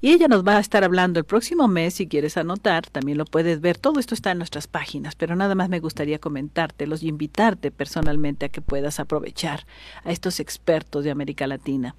Y 0.00 0.12
ella 0.12 0.28
nos 0.28 0.46
va 0.46 0.56
a 0.56 0.60
estar 0.60 0.84
hablando 0.84 1.18
el 1.18 1.24
próximo 1.24 1.68
mes, 1.68 1.94
si 1.94 2.06
quieres 2.06 2.36
anotar, 2.36 2.86
también 2.86 3.18
lo 3.18 3.24
puedes 3.24 3.60
ver. 3.60 3.78
Todo 3.78 4.00
esto 4.00 4.14
está 4.14 4.32
en 4.32 4.38
nuestras 4.38 4.66
páginas, 4.66 5.14
pero 5.14 5.36
nada 5.36 5.54
más 5.54 5.68
me 5.68 5.80
gustaría 5.80 6.18
comentártelos 6.18 7.02
y 7.02 7.08
invitarte 7.08 7.70
personalmente 7.70 8.46
a 8.46 8.48
que 8.48 8.60
puedas 8.60 9.00
aprovechar 9.00 9.66
a 10.04 10.12
estos 10.12 10.40
expertos 10.40 11.04
de 11.04 11.10
América 11.10 11.46
Latina. 11.46 11.94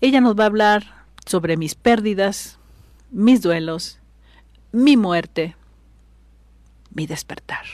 Ella 0.00 0.20
nos 0.20 0.38
va 0.38 0.44
a 0.44 0.46
hablar 0.46 1.04
sobre 1.26 1.56
mis 1.56 1.74
pérdidas, 1.74 2.58
mis 3.10 3.42
duelos 3.42 4.00
mi 4.74 4.96
muerte, 4.96 5.54
mi 6.92 7.06
despertar. 7.06 7.64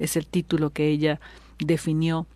Es 0.00 0.16
el 0.16 0.26
título 0.26 0.70
que 0.70 0.88
ella 0.88 1.20
definió 1.60 2.26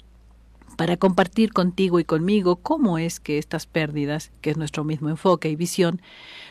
para 0.83 0.97
compartir 0.97 1.53
contigo 1.53 2.01
y 2.01 2.05
conmigo 2.05 2.57
cómo 2.57 2.99
es 2.99 3.21
que 3.21 3.39
estas 3.39 3.67
pérdidas, 3.67 4.33
que 4.41 4.51
es 4.51 4.57
nuestro 4.57 4.83
mismo 4.83 5.11
enfoque 5.11 5.49
y 5.49 5.55
visión, 5.55 6.03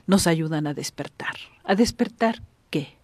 nos 0.07 0.25
ayudan 0.25 0.67
a 0.67 0.73
despertar. 0.73 1.35
¿A 1.65 1.75
despertar 1.75 2.41
qué? 2.69 2.97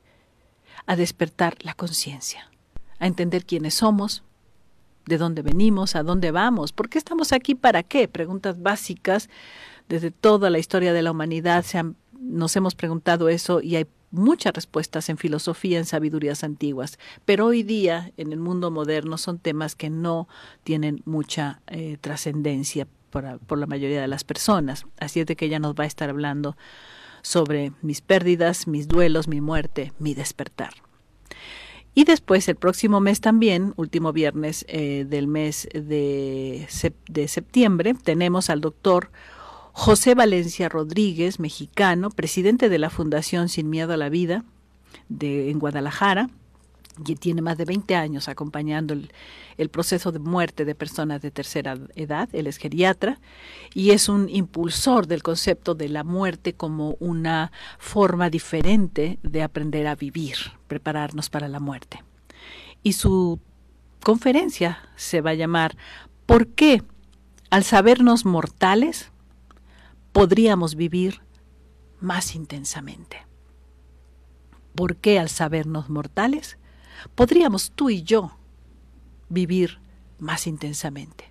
A 0.86 0.96
despertar 0.96 1.58
la 1.60 1.74
conciencia, 1.74 2.50
a 2.98 3.08
entender 3.08 3.46
quiénes 3.46 3.74
somos, 3.74 4.24
de 5.06 5.18
dónde 5.18 5.42
venimos, 5.42 5.98
a 5.98 6.04
dónde 6.04 6.32
vamos, 6.32 6.72
por 6.72 6.88
qué 6.88 6.98
estamos 6.98 7.34
aquí, 7.34 7.56
para 7.56 7.84
qué. 7.84 8.08
Preguntas 8.08 8.62
básicas 8.62 9.30
desde 9.90 10.12
toda 10.12 10.50
la 10.50 10.60
historia 10.60 10.94
de 10.94 11.02
la 11.02 11.12
humanidad 11.12 11.66
se 11.66 11.78
han 11.78 11.98
nos 12.20 12.56
hemos 12.56 12.76
preguntado 12.76 13.30
eso 13.30 13.62
y 13.62 13.76
hay 13.76 13.86
muchas 14.12 14.54
respuestas 14.54 15.10
en 15.10 15.18
filosofía, 15.18 15.78
en 15.78 15.86
sabidurías 15.86 16.44
antiguas, 16.44 16.98
pero 17.26 17.46
hoy 17.46 17.64
día 17.64 18.12
en 18.18 18.32
el 18.32 18.40
mundo 18.40 18.72
moderno 18.72 19.18
son 19.18 19.40
temas 19.40 19.76
que 19.76 19.90
no 19.90 20.28
tienen 20.64 21.02
mucha 21.06 21.62
eh, 21.68 21.98
trascendencia 22.00 22.88
por, 23.10 23.40
por, 23.40 23.58
la 23.58 23.68
mayoría 23.68 24.02
de 24.02 24.08
las 24.08 24.24
personas. 24.24 24.86
Así 25.00 25.20
es 25.20 25.26
de 25.26 25.36
que 25.36 25.46
ella 25.46 25.60
nos 25.60 25.76
va 25.76 25.84
a 25.84 25.88
estar 25.88 26.10
hablando 26.10 26.58
sobre 27.22 27.74
mis 27.82 28.02
pérdidas, 28.02 28.68
mis 28.68 28.88
duelos, 28.88 29.28
mi 29.28 29.42
muerte, 29.42 29.94
mi 30.00 30.14
despertar. 30.14 30.74
Y 31.98 32.04
después, 32.04 32.48
el 32.48 32.56
próximo 32.56 33.00
mes 33.00 33.22
también, 33.22 33.74
último 33.76 34.14
viernes 34.14 34.66
eh, 34.70 35.06
del 35.10 35.26
mes 35.28 35.68
de, 35.74 36.68
de 37.10 37.28
septiembre, 37.28 37.96
tenemos 37.96 38.52
al 38.52 38.62
doctor 38.62 39.10
José 39.80 40.16
Valencia 40.16 40.70
Rodríguez, 40.70 41.40
mexicano, 41.40 42.10
presidente 42.10 42.68
de 42.68 42.80
la 42.80 42.90
Fundación 42.90 43.48
Sin 43.48 43.70
Miedo 43.70 43.94
a 43.94 43.98
la 43.98 44.10
Vida 44.10 44.44
en 45.20 45.60
Guadalajara, 45.60 46.32
que 47.06 47.16
tiene 47.16 47.44
más 47.44 47.60
de 47.60 47.66
20 47.66 47.96
años 47.96 48.28
acompañando 48.28 48.96
el, 48.96 49.14
el, 49.56 49.70
proceso 49.70 50.12
de 50.12 50.18
muerte 50.18 50.66
de 50.66 50.74
personas 50.74 51.22
de 51.22 51.30
tercera 51.30 51.78
edad. 51.94 52.28
Él 52.34 52.48
es 52.48 52.58
geriatra 52.58 53.20
y 53.76 53.92
es 53.92 54.10
un 54.10 54.30
impulsor 54.30 55.06
del 55.06 55.22
concepto 55.22 55.76
de 55.76 55.90
la 55.90 56.04
muerte 56.04 56.54
como 56.54 56.98
una 57.00 57.52
forma 57.78 58.32
diferente 58.32 59.20
de 59.22 59.44
aprender 59.44 59.86
a 59.86 59.94
vivir, 59.94 60.38
prepararnos 60.68 61.30
para 61.30 61.48
la 61.48 61.60
muerte. 61.60 62.04
Y 62.82 62.94
su 62.94 63.40
conferencia 64.04 64.80
se 64.96 65.22
va 65.22 65.30
a 65.30 65.36
llamar 65.36 65.78
¿Por 66.26 66.48
qué 66.48 66.82
al 67.52 67.64
sabernos 67.64 68.26
mortales 68.26 69.12
podríamos 70.18 70.74
vivir 70.74 71.22
más 72.00 72.34
intensamente. 72.34 73.18
¿Por 74.74 74.96
qué 74.96 75.20
al 75.20 75.30
sabernos 75.30 75.92
mortales 75.92 76.58
podríamos 77.14 77.70
tú 77.70 77.92
y 77.92 78.02
yo 78.02 78.36
vivir 79.30 79.78
más 80.18 80.48
intensamente? 80.48 81.26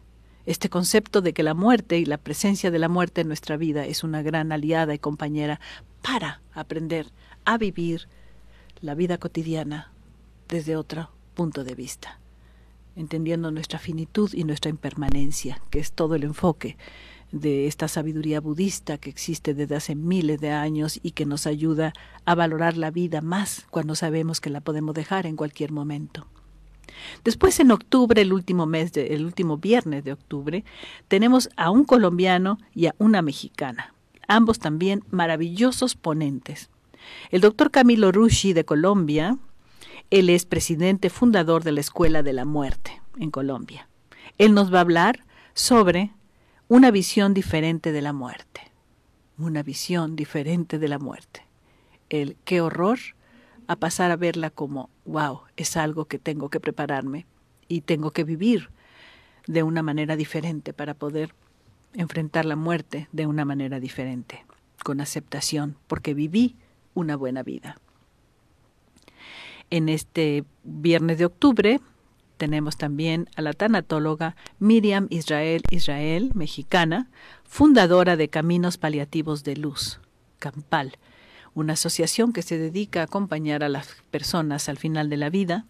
Este 0.45 0.69
concepto 0.71 1.21
de 1.21 1.33
que 1.33 1.43
la 1.43 1.55
muerte 1.55 1.99
y 1.99 2.05
la 2.05 2.17
presencia 2.17 2.71
de 2.71 2.79
la 2.79 2.89
muerte 2.89 3.23
en 3.23 3.27
nuestra 3.27 3.57
vida 3.57 3.85
es 3.85 4.05
una 4.05 4.23
gran 4.23 4.53
aliada 4.53 4.95
y 4.95 5.01
compañera 5.01 5.59
para 6.01 6.41
aprender 6.55 7.09
a 7.45 7.59
vivir 7.59 8.07
la 8.83 8.95
vida 8.95 9.19
cotidiana 9.19 9.91
desde 10.49 10.77
otro 10.77 11.11
punto 11.35 11.65
de 11.65 11.75
vista, 11.75 12.21
entendiendo 12.95 13.51
nuestra 13.51 13.81
finitud 13.81 14.31
y 14.33 14.45
nuestra 14.45 14.71
impermanencia, 14.71 15.61
que 15.71 15.81
es 15.81 15.91
todo 15.91 16.15
el 16.15 16.23
enfoque 16.23 16.77
de 17.33 17.67
esta 17.67 17.89
sabiduría 17.89 18.41
budista 18.41 18.99
que 18.99 19.11
existe 19.11 19.55
desde 19.55 19.77
hace 19.77 19.95
miles 19.95 20.41
de 20.41 20.51
años 20.51 21.01
y 21.03 21.13
que 21.13 21.27
nos 21.27 21.47
ayuda 21.47 21.93
a 22.25 22.35
valorar 22.35 22.77
la 22.77 22.91
vida 22.91 23.21
más 23.21 23.67
cuando 23.71 23.95
sabemos 23.95 24.41
que 24.41 24.51
la 24.51 24.61
podemos 24.61 24.95
dejar 24.95 25.27
en 25.27 25.37
cualquier 25.37 25.73
momento. 25.73 26.27
Después 27.25 27.61
en 27.61 27.71
octubre, 27.71 28.21
el 28.23 28.33
último 28.33 28.67
mes, 28.67 28.97
el 28.97 29.25
último 29.25 29.59
viernes 29.59 30.05
de 30.05 30.13
octubre, 30.13 30.65
tenemos 31.09 31.51
a 31.57 31.71
un 31.71 31.85
colombiano 31.85 32.59
y 32.75 32.87
a 32.87 32.95
una 32.99 33.23
mexicana, 33.23 33.95
ambos 34.29 34.59
también 34.59 35.05
maravillosos 35.11 35.95
ponentes. 35.95 36.71
El 37.31 37.41
doctor 37.41 37.71
Camilo 37.71 38.13
Rushi 38.13 38.53
de 38.53 38.65
Colombia, 38.65 39.39
él 40.11 40.31
es 40.31 40.47
presidente 40.47 41.11
fundador 41.11 41.65
de 41.65 41.73
la 41.73 41.81
Escuela 41.81 42.23
de 42.23 42.33
la 42.33 42.45
Muerte 42.45 43.01
en 43.19 43.31
Colombia. 43.31 43.89
Él 44.39 44.55
nos 44.55 44.73
va 44.73 44.79
a 44.79 44.83
hablar 44.83 45.25
sobre 45.55 46.13
una 46.69 46.91
visión 46.91 47.33
diferente 47.33 47.93
de 47.93 48.03
la 48.03 48.13
muerte, 48.13 48.61
una 49.39 49.63
visión 49.63 50.17
diferente 50.17 50.79
de 50.79 50.89
la 50.89 50.99
muerte. 50.99 51.47
El 52.09 52.37
qué 52.45 52.61
horror 52.61 52.99
a 53.69 53.77
pasar 53.77 54.11
a 54.11 54.17
verla 54.17 54.51
como, 54.51 54.91
wow, 55.05 55.43
es 55.57 55.77
algo 55.77 56.07
que 56.07 56.19
tengo 56.19 56.49
que 56.51 56.61
prepararme 56.61 57.27
y 57.69 57.83
tengo 57.83 58.11
que 58.11 58.25
vivir 58.25 58.71
de 59.47 59.63
una 59.63 59.83
manera 59.83 60.17
diferente 60.17 60.73
para 60.73 60.95
poder 60.95 61.35
enfrentar 61.95 62.45
la 62.45 62.57
muerte 62.57 63.09
de 63.13 63.27
una 63.27 63.45
manera 63.45 63.79
diferente, 63.79 64.45
con 64.83 65.01
aceptación, 65.01 65.77
porque 65.87 66.15
viví 66.15 66.57
una 66.95 67.17
buena 67.17 67.43
vida. 67.43 67.77
En 69.71 69.89
este 69.89 70.45
viernes 70.65 71.19
de 71.19 71.27
octubre 71.27 71.81
tenemos 72.37 72.77
también 72.77 73.29
a 73.37 73.43
la 73.43 73.53
tanatóloga 73.53 74.37
Miriam 74.59 75.07
Israel 75.11 75.63
Israel, 75.71 76.31
mexicana, 76.35 77.09
fundadora 77.45 78.17
de 78.17 78.29
Caminos 78.29 78.79
Paliativos 78.79 79.45
de 79.45 79.57
Luz, 79.57 80.01
Campal, 80.39 80.99
una 81.55 81.73
asociación 81.73 82.33
que 82.33 82.43
se 82.43 82.59
dedica 82.59 83.01
a 83.01 83.05
acompañar 83.05 83.65
a 83.65 83.69
las 83.69 83.89
personas 84.11 84.69
al 84.69 84.77
final 84.77 85.09
de 85.09 85.17
la 85.17 85.31
vida. 85.31 85.65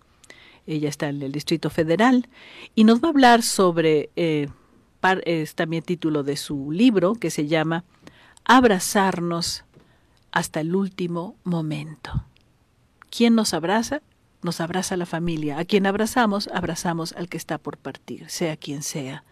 Ella 0.66 0.88
está 0.88 1.08
en 1.08 1.22
el 1.22 1.32
Distrito 1.32 1.70
Federal 1.70 2.28
y 2.74 2.84
nos 2.84 3.02
va 3.02 3.08
a 3.08 3.10
hablar 3.10 3.42
sobre, 3.42 4.10
eh, 4.16 4.48
es 5.24 5.54
también 5.54 5.84
título 5.84 6.24
de 6.24 6.36
su 6.36 6.72
libro 6.72 7.14
que 7.14 7.30
se 7.30 7.46
llama 7.46 7.84
Abrazarnos 8.44 9.64
hasta 10.32 10.60
el 10.60 10.74
último 10.74 11.36
momento. 11.44 12.24
¿Quién 13.10 13.36
nos 13.36 13.54
abraza? 13.54 14.02
Nos 14.46 14.60
abraza 14.60 14.96
la 14.96 15.06
familia. 15.06 15.58
A 15.58 15.64
quien 15.64 15.86
abrazamos, 15.86 16.48
abrazamos 16.54 17.12
al 17.14 17.28
que 17.28 17.36
está 17.36 17.58
por 17.58 17.78
partir, 17.78 18.30
sea 18.30 18.56
quien 18.56 18.84
sea. 18.84 19.24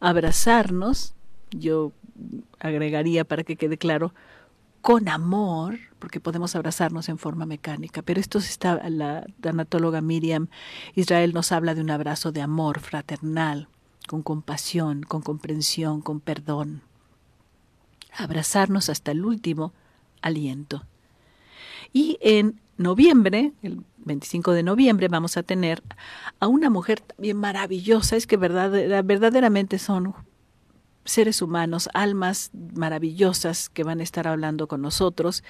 Abrazarnos, 0.00 1.14
yo 1.50 1.92
agregaría 2.60 3.24
para 3.24 3.42
que 3.42 3.56
quede 3.56 3.78
claro, 3.78 4.12
con 4.82 5.08
amor, 5.08 5.78
porque 5.98 6.20
podemos 6.20 6.54
abrazarnos 6.54 7.08
en 7.08 7.16
forma 7.16 7.46
mecánica, 7.46 8.02
pero 8.02 8.20
esto 8.20 8.36
está, 8.36 8.86
la 8.90 9.24
anatóloga 9.42 10.02
Miriam 10.02 10.48
Israel 10.94 11.32
nos 11.32 11.50
habla 11.50 11.74
de 11.74 11.80
un 11.80 11.88
abrazo 11.88 12.30
de 12.30 12.42
amor 12.42 12.80
fraternal, 12.80 13.68
con 14.06 14.22
compasión, 14.22 15.04
con 15.04 15.22
comprensión, 15.22 16.02
con 16.02 16.20
perdón. 16.20 16.82
Abrazarnos 18.14 18.90
hasta 18.90 19.12
el 19.12 19.24
último 19.24 19.72
aliento. 20.20 20.84
Y 21.92 22.18
en 22.20 22.60
noviembre, 22.76 23.52
el 23.62 23.80
25 23.98 24.52
de 24.52 24.62
noviembre, 24.62 25.08
vamos 25.08 25.36
a 25.36 25.42
tener 25.42 25.82
a 26.40 26.46
una 26.46 26.70
mujer 26.70 27.00
también 27.00 27.36
maravillosa, 27.36 28.16
es 28.16 28.26
que 28.26 28.36
verdad, 28.36 28.70
verdaderamente 29.04 29.78
son 29.78 30.14
seres 31.04 31.42
humanos, 31.42 31.88
almas 31.92 32.50
maravillosas 32.74 33.68
que 33.68 33.84
van 33.84 34.00
a 34.00 34.02
estar 34.02 34.26
hablando 34.26 34.68
con 34.68 34.82
nosotros. 34.82 35.44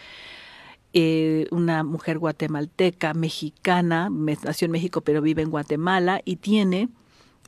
Eh, 0.92 1.46
una 1.50 1.82
mujer 1.82 2.18
guatemalteca, 2.18 3.14
mexicana, 3.14 4.08
nació 4.10 4.66
en 4.66 4.70
México 4.72 5.00
pero 5.00 5.22
vive 5.22 5.42
en 5.42 5.50
Guatemala 5.50 6.20
y 6.24 6.36
tiene 6.36 6.88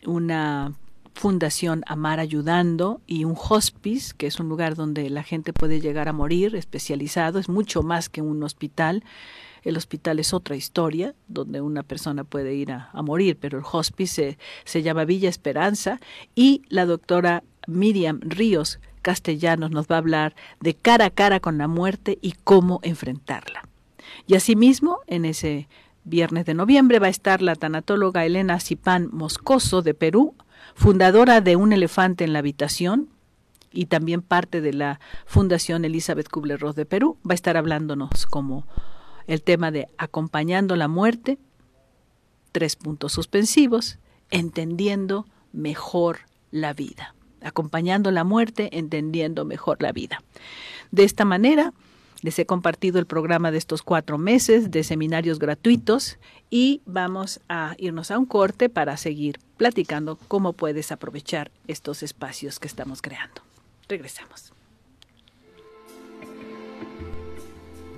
una 0.05 0.73
fundación 1.17 1.83
Amar 1.87 2.21
Ayudando 2.21 3.01
y 3.07 3.25
un 3.25 3.37
hospice, 3.37 4.15
que 4.17 4.27
es 4.27 4.39
un 4.39 4.49
lugar 4.49 4.77
donde 4.77 5.09
la 5.11 5.23
gente 5.23 5.53
puede 5.53 5.81
llegar 5.81 6.09
a 6.09 6.13
morir, 6.13 6.55
especializado, 6.55 7.39
es 7.39 7.49
mucho 7.49 7.83
más 7.83 8.09
que 8.09 8.23
un 8.23 8.43
hospital. 8.43 9.03
El 9.63 9.77
hospital 9.77 10.21
es 10.21 10.33
otra 10.33 10.57
historia, 10.57 11.15
donde 11.27 11.61
una 11.61 11.83
persona 11.83 12.23
puede 12.23 12.55
ir 12.55 12.71
a, 12.71 12.91
morir, 13.03 13.37
pero 13.41 13.59
el 13.59 13.65
hospice 13.71 14.33
se, 14.33 14.39
se 14.65 14.83
llama 14.83 15.05
Villa 15.05 15.29
Esperanza 15.29 15.99
y 16.35 16.63
la 16.69 16.87
doctora 16.87 17.43
Miriam 17.67 18.21
Ríos 18.23 18.79
Castellanos 19.03 19.71
nos 19.71 19.87
va 19.87 19.97
a 19.97 19.99
hablar 19.99 20.37
de 20.61 20.75
cara 20.75 21.07
a 21.07 21.11
cara 21.11 21.41
con 21.41 21.59
la 21.59 21.69
muerte 21.69 22.19
y 22.21 22.33
cómo 22.45 22.81
enfrentarla. 22.83 23.63
Y 24.27 24.35
asimismo, 24.35 24.99
en 25.07 25.25
ese 25.25 25.69
viernes 26.05 26.45
de 26.47 26.55
noviembre 26.55 26.99
va 26.99 27.07
a 27.09 27.11
estar 27.11 27.43
la 27.43 27.57
tanatóloga 27.57 28.25
Elena 28.25 28.61
Cipán 28.61 29.09
Moscoso 29.13 29.83
de 29.83 29.95
Perú, 29.95 30.35
fundadora 30.77 31.41
de 31.41 31.57
Un 31.57 31.73
Elefante 31.73 32.23
en 32.23 32.33
la 32.33 32.39
Habitación 32.39 33.09
y 33.73 33.87
también 33.87 34.23
parte 34.23 34.61
de 34.61 34.73
la 34.73 35.01
Fundación 35.25 35.85
Elizabeth 35.85 36.29
Kubler-Ross 36.29 36.77
de 36.77 36.87
Perú. 36.87 37.19
Va 37.29 37.33
a 37.33 37.35
estar 37.35 37.57
hablándonos 37.57 38.27
como 38.27 38.67
el 39.27 39.43
tema 39.43 39.73
de 39.73 39.89
acompañando 39.99 40.77
la 40.77 40.87
muerte, 40.87 41.39
tres 42.53 42.77
puntos 42.77 43.13
suspensivos, 43.13 43.99
entendiendo 44.31 45.27
mejor 45.53 46.21
la 46.51 46.73
vida 46.73 47.17
acompañando 47.43 48.11
la 48.11 48.25
muerte, 48.25 48.71
entendiendo 48.73 49.45
mejor 49.45 49.81
la 49.81 49.93
vida. 49.93 50.23
De 50.91 51.05
esta 51.05 51.25
manera, 51.25 51.73
les 52.23 52.39
he 52.39 52.47
compartido 52.47 52.99
el 52.99 53.07
programa 53.07 53.51
de 53.51 53.59
estos 53.59 53.83
cuatro 53.83 54.19
meses 54.19 54.71
de 54.71 54.85
seminarios 54.85 55.39
gratuitos 55.39 56.19
y 56.51 56.81
vamos 56.87 57.41
a 57.49 57.75
irnos 57.79 58.11
a 58.11 58.19
un 58.19 58.27
corte 58.27 58.69
para 58.69 58.97
seguir 58.97 59.39
platicando 59.57 60.17
cómo 60.29 60.53
puedes 60.53 60.93
aprovechar 60.93 61.51
estos 61.67 62.03
espacios 62.03 62.59
que 62.59 62.69
estamos 62.69 63.03
creando. 63.03 63.43
Regresamos. 63.89 64.53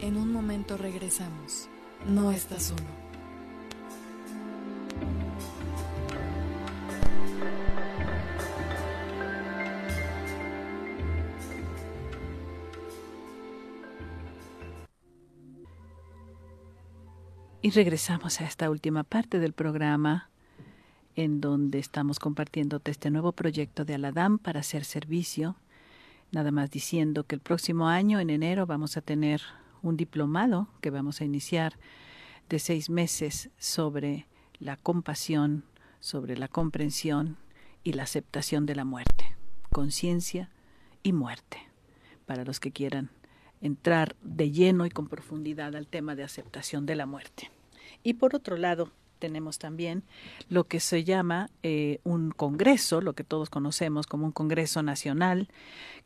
En 0.01 0.17
un 0.17 0.33
momento 0.33 0.77
regresamos. 0.77 1.69
No 2.07 2.31
estás 2.31 2.65
solo. 2.65 3.08
Y 17.61 17.71
regresamos 17.71 18.41
a 18.41 18.45
esta 18.45 18.71
última 18.71 19.03
parte 19.03 19.41
del 19.41 19.53
programa 19.53 20.31
en 21.17 21.41
donde 21.41 21.81
estamos 21.81 22.21
compartiéndote 22.21 22.93
este 22.93 23.11
nuevo 23.11 23.33
proyecto 23.33 23.85
de 23.85 23.95
Aladam 23.95 24.39
para 24.39 24.61
hacer 24.61 24.85
servicio. 24.85 25.57
Nada 26.31 26.53
más 26.53 26.71
diciendo 26.71 27.25
que 27.25 27.35
el 27.35 27.41
próximo 27.41 27.89
año, 27.89 28.21
en 28.21 28.31
enero, 28.31 28.65
vamos 28.67 28.97
a 28.97 29.01
tener 29.01 29.43
un 29.83 29.97
diplomado 29.97 30.69
que 30.81 30.91
vamos 30.91 31.21
a 31.21 31.25
iniciar 31.25 31.75
de 32.49 32.61
seis 32.61 32.91
meses 32.91 33.51
sobre 33.59 34.29
la 34.61 34.77
compasión, 34.77 35.65
sobre 35.99 36.37
la 36.37 36.47
comprensión 36.47 37.39
y 37.83 37.95
la 37.95 38.05
aceptación 38.05 38.67
de 38.67 38.77
la 38.77 38.85
muerte, 38.85 39.37
conciencia 39.73 40.49
y 41.03 41.13
muerte, 41.13 41.59
para 42.25 42.45
los 42.45 42.61
que 42.61 42.71
quieran 42.71 43.11
entrar 43.61 44.17
de 44.23 44.51
lleno 44.51 44.87
y 44.87 44.91
con 44.91 45.09
profundidad 45.09 45.75
al 45.77 45.87
tema 45.87 46.15
de 46.15 46.25
aceptación 46.25 46.87
de 46.87 46.97
la 46.97 47.07
muerte. 47.07 47.51
Y 48.03 48.15
por 48.15 48.35
otro 48.35 48.57
lado, 48.57 48.91
tenemos 49.19 49.59
también 49.59 50.05
lo 50.49 50.65
que 50.65 50.81
se 50.81 51.05
llama 51.05 51.51
eh, 51.63 52.01
un 52.05 52.31
congreso, 52.31 53.01
lo 53.01 53.13
que 53.13 53.25
todos 53.25 53.51
conocemos 53.51 54.07
como 54.07 54.27
un 54.27 54.33
congreso 54.33 54.83
nacional, 54.83 55.49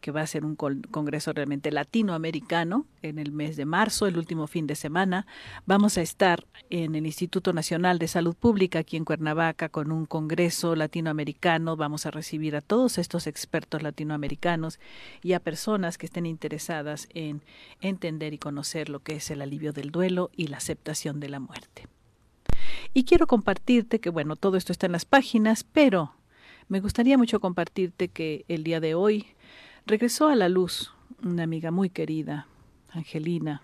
que 0.00 0.10
va 0.10 0.20
a 0.20 0.26
ser 0.26 0.44
un 0.44 0.56
congreso 0.56 1.32
realmente 1.32 1.70
latinoamericano 1.70 2.86
en 3.02 3.18
el 3.18 3.30
mes 3.30 3.56
de 3.56 3.64
marzo, 3.64 4.06
el 4.06 4.18
último 4.18 4.48
fin 4.48 4.66
de 4.66 4.74
semana. 4.74 5.26
Vamos 5.64 5.96
a 5.96 6.02
estar 6.02 6.44
en 6.70 6.96
el 6.96 7.06
Instituto 7.06 7.52
Nacional 7.52 7.98
de 8.00 8.08
Salud 8.08 8.34
Pública 8.34 8.80
aquí 8.80 8.96
en 8.96 9.04
Cuernavaca 9.04 9.68
con 9.68 9.92
un 9.92 10.06
congreso 10.06 10.74
latinoamericano. 10.74 11.76
Vamos 11.76 12.04
a 12.04 12.10
recibir 12.10 12.56
a 12.56 12.60
todos 12.60 12.98
estos 12.98 13.28
expertos 13.28 13.82
latinoamericanos 13.82 14.80
y 15.22 15.34
a 15.34 15.40
personas 15.40 15.98
que 15.98 16.06
estén 16.06 16.26
interesadas 16.26 17.08
en 17.14 17.42
entender 17.80 18.34
y 18.34 18.38
conocer 18.38 18.88
lo 18.88 19.00
que 19.00 19.16
es 19.16 19.30
el 19.30 19.40
alivio 19.40 19.72
del 19.72 19.90
duelo 19.90 20.30
y 20.36 20.48
la 20.48 20.56
aceptación 20.56 21.20
de 21.20 21.28
la 21.28 21.38
muerte. 21.38 21.86
Y 22.95 23.05
quiero 23.05 23.26
compartirte 23.26 24.01
que, 24.01 24.11
bueno, 24.11 24.36
todo 24.36 24.57
esto 24.57 24.72
está 24.72 24.86
en 24.86 24.93
las 24.93 25.05
páginas, 25.05 25.64
pero 25.64 26.12
me 26.68 26.80
gustaría 26.80 27.16
mucho 27.16 27.40
compartirte 27.40 28.09
que 28.09 28.45
el 28.49 28.64
día 28.64 28.80
de 28.80 28.95
hoy 28.95 29.26
regresó 29.86 30.28
a 30.28 30.36
la 30.36 30.49
luz 30.49 30.93
una 31.22 31.45
amiga 31.45 31.70
muy 31.70 31.88
querida, 31.88 32.47
Angelina, 32.90 33.62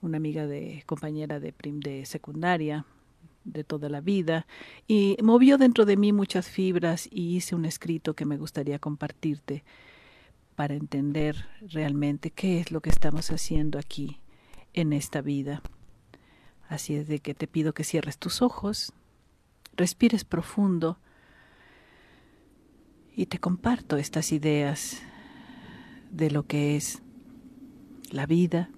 una 0.00 0.18
amiga 0.18 0.46
de 0.46 0.84
compañera 0.86 1.40
de, 1.40 1.54
de 1.60 2.06
secundaria 2.06 2.84
de 3.44 3.64
toda 3.64 3.88
la 3.88 4.00
vida 4.00 4.46
y 4.86 5.16
movió 5.22 5.56
dentro 5.56 5.84
de 5.84 5.96
mí 5.96 6.12
muchas 6.12 6.48
fibras 6.48 7.08
y 7.10 7.36
hice 7.36 7.54
un 7.54 7.64
escrito 7.64 8.14
que 8.14 8.24
me 8.24 8.36
gustaría 8.36 8.78
compartirte 8.78 9.64
para 10.56 10.74
entender 10.74 11.46
realmente 11.60 12.30
qué 12.30 12.60
es 12.60 12.72
lo 12.72 12.80
que 12.80 12.90
estamos 12.90 13.30
haciendo 13.30 13.78
aquí 13.78 14.20
en 14.72 14.92
esta 14.92 15.20
vida. 15.20 15.62
Así 16.68 16.96
es 16.96 17.06
de 17.06 17.20
que 17.20 17.34
te 17.34 17.46
pido 17.46 17.74
que 17.74 17.84
cierres 17.84 18.18
tus 18.18 18.42
ojos, 18.42 18.92
respires 19.76 20.24
profundo 20.24 20.98
y 23.14 23.26
te 23.26 23.38
comparto 23.38 23.96
estas 23.96 24.32
ideas 24.32 25.00
de 26.10 26.30
lo 26.30 26.44
que 26.44 26.76
es 26.76 27.02
la 28.10 28.26
vida 28.26 28.70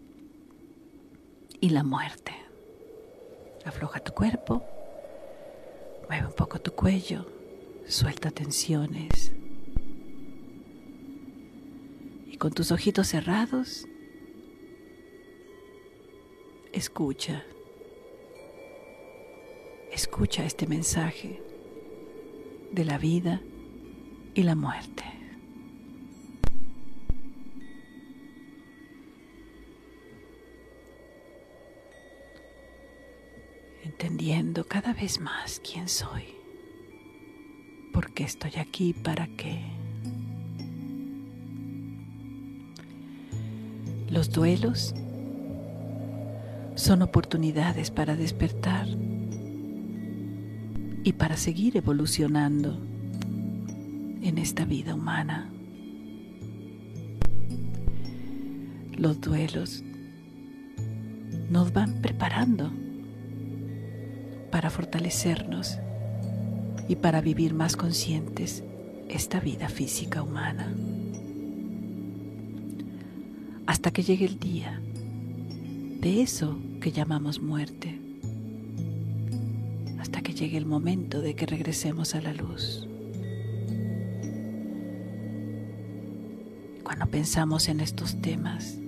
y 1.61 1.70
la 1.70 1.82
muerte. 1.82 2.32
Afloja 3.64 4.01
tu 4.01 4.12
cuerpo, 4.12 4.64
mueve 6.09 6.26
un 6.26 6.34
poco 6.34 6.61
tu 6.61 6.72
cuello, 6.72 7.26
suelta 7.86 8.30
tensiones. 8.30 9.32
Y 12.26 12.36
con 12.36 12.53
tus 12.53 12.70
ojitos 12.70 13.09
cerrados, 13.09 13.86
escucha 16.72 17.45
escucha 19.99 20.44
este 20.44 20.68
mensaje 20.68 21.42
de 22.70 22.84
la 22.84 22.99
vida 22.99 23.40
y 24.32 24.44
la 24.44 24.55
muerte. 24.55 25.03
Entendiendo 33.82 34.62
cada 34.62 34.92
vez 34.92 35.18
más 35.18 35.61
quién 35.68 35.88
soy, 35.88 36.26
por 37.92 38.12
qué 38.14 38.22
estoy 38.22 38.53
aquí, 38.61 38.92
para 38.92 39.26
qué. 39.36 39.64
Los 44.09 44.30
duelos 44.30 44.94
son 46.76 47.03
oportunidades 47.03 47.90
para 47.90 48.14
despertar 48.14 48.86
y 51.09 51.15
para 51.15 51.39
seguir 51.39 51.75
evolucionando 51.75 52.79
en 54.21 54.37
esta 54.37 54.67
vida 54.67 54.95
humana. 54.95 55.51
Los 58.95 59.19
duelos 59.19 59.83
nos 61.49 61.73
van 61.73 62.03
preparando 62.03 62.71
para 64.51 64.69
fortalecernos 64.69 65.79
y 66.91 66.97
para 66.97 67.23
vivir 67.23 67.55
más 67.55 67.75
conscientes 67.75 68.63
esta 69.09 69.41
vida 69.41 69.71
física 69.71 70.23
humana. 70.23 70.75
Hasta 73.65 73.93
que 73.93 74.03
llegue 74.03 74.27
el 74.27 74.39
día 74.39 74.79
de 76.03 76.21
eso 76.21 76.59
que 76.83 76.93
llamamos 76.93 77.41
muerte, 77.41 77.99
llegue 80.39 80.57
el 80.57 80.66
momento 80.66 81.20
de 81.20 81.34
que 81.34 81.47
regresemos 81.47 82.14
a 82.14 82.20
la 82.20 82.32
luz. 82.32 82.86
Cuando 86.84 87.07
pensamos 87.07 87.68
en 87.68 87.80
estos 87.80 88.20
temas 88.20 88.78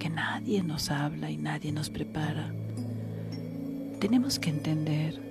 que 0.00 0.10
nadie 0.10 0.64
nos 0.64 0.90
habla 0.90 1.30
y 1.30 1.36
nadie 1.36 1.70
nos 1.70 1.90
prepara, 1.90 2.52
tenemos 4.00 4.40
que 4.40 4.50
entender 4.50 5.22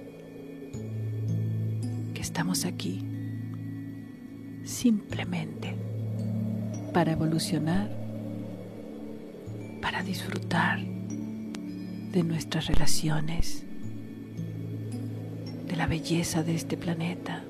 que 2.14 2.22
estamos 2.22 2.64
aquí 2.64 3.06
simplemente 4.64 5.76
para 6.94 7.12
evolucionar, 7.12 7.90
para 9.82 10.04
disfrutar 10.04 10.80
de 10.80 12.24
nuestras 12.24 12.68
relaciones, 12.68 13.66
la 15.84 15.88
belleza 15.88 16.44
de 16.44 16.56
este 16.56 16.78
planeta. 16.78 17.44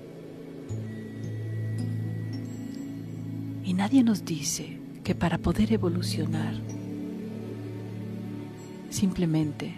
Y 3.63 3.75
nadie 3.75 4.01
nos 4.01 4.25
dice 4.25 4.79
que 5.03 5.13
para 5.13 5.38
poder 5.38 5.71
evolucionar, 5.71 6.55
simplemente 8.89 9.75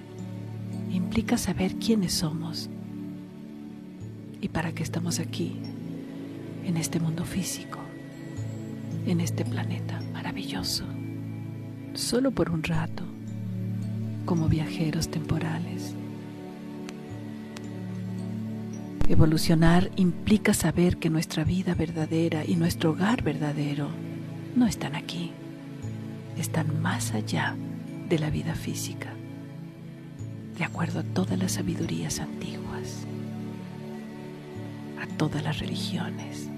implica 0.89 1.37
saber 1.37 1.75
quiénes 1.75 2.13
somos 2.13 2.69
y 4.39 4.47
para 4.47 4.71
qué 4.71 4.83
estamos 4.83 5.19
aquí, 5.19 5.57
en 6.63 6.77
este 6.77 7.01
mundo 7.01 7.25
físico, 7.25 7.79
en 9.05 9.19
este 9.19 9.43
planeta 9.43 9.99
maravilloso, 10.13 10.85
solo 11.93 12.31
por 12.31 12.49
un 12.51 12.63
rato, 12.63 13.03
como 14.23 14.47
viajeros 14.47 15.09
temporales. 15.09 15.93
Evolucionar 19.07 19.91
implica 19.95 20.53
saber 20.53 20.97
que 20.97 21.09
nuestra 21.09 21.43
vida 21.43 21.75
verdadera 21.75 22.43
y 22.43 22.55
nuestro 22.55 22.91
hogar 22.91 23.23
verdadero 23.23 23.89
no 24.55 24.65
están 24.65 24.95
aquí, 24.95 25.31
están 26.37 26.81
más 26.81 27.13
allá 27.13 27.55
de 28.09 28.19
la 28.19 28.29
vida 28.29 28.55
física 28.55 29.15
de 30.57 30.63
acuerdo 30.63 31.01
a 31.01 31.03
todas 31.03 31.37
las 31.37 31.53
sabidurías 31.53 32.19
antiguas, 32.19 33.05
a 35.01 35.17
todas 35.17 35.43
las 35.43 35.59
religiones. 35.59 36.49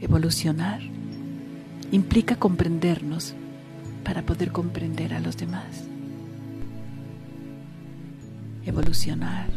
Evolucionar 0.00 0.80
implica 1.92 2.36
comprendernos 2.36 3.34
para 4.04 4.22
poder 4.22 4.52
comprender 4.52 5.14
a 5.14 5.20
los 5.20 5.36
demás. 5.36 5.91
Evolucionar 8.64 9.48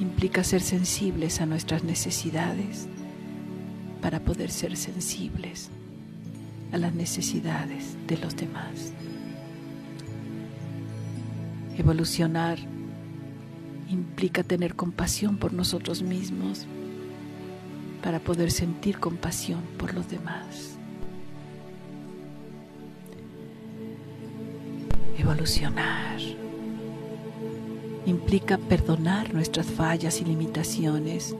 implica 0.00 0.42
ser 0.42 0.60
sensibles 0.60 1.40
a 1.40 1.46
nuestras 1.46 1.84
necesidades 1.84 2.88
para 4.02 4.20
poder 4.20 4.50
ser 4.50 4.76
sensibles 4.76 5.70
a 6.72 6.78
las 6.78 6.94
necesidades 6.94 7.96
de 8.08 8.18
los 8.18 8.36
demás. 8.36 8.92
Evolucionar 11.76 12.58
implica 13.88 14.42
tener 14.42 14.74
compasión 14.74 15.36
por 15.36 15.52
nosotros 15.52 16.02
mismos 16.02 16.66
para 18.02 18.18
poder 18.18 18.50
sentir 18.50 18.98
compasión 18.98 19.62
por 19.78 19.94
los 19.94 20.08
demás. 20.08 20.76
Evolucionar 25.16 26.37
implica 28.08 28.56
perdonar 28.56 29.34
nuestras 29.34 29.66
fallas 29.66 30.22
y 30.22 30.24
limitaciones 30.24 31.36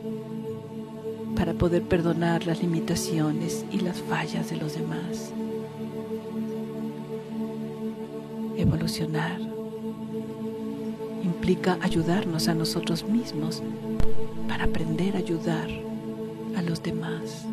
para 1.34 1.54
poder 1.54 1.82
perdonar 1.82 2.46
las 2.46 2.60
limitaciones 2.60 3.64
y 3.72 3.80
las 3.80 4.02
fallas 4.02 4.50
de 4.50 4.56
los 4.56 4.74
demás. 4.74 5.32
Evolucionar 8.58 9.40
implica 11.24 11.78
ayudarnos 11.80 12.48
a 12.48 12.54
nosotros 12.54 13.02
mismos 13.04 13.62
para 14.46 14.64
aprender 14.64 15.16
a 15.16 15.20
ayudar 15.20 15.70
a 16.54 16.60
los 16.60 16.82
demás. 16.82 17.46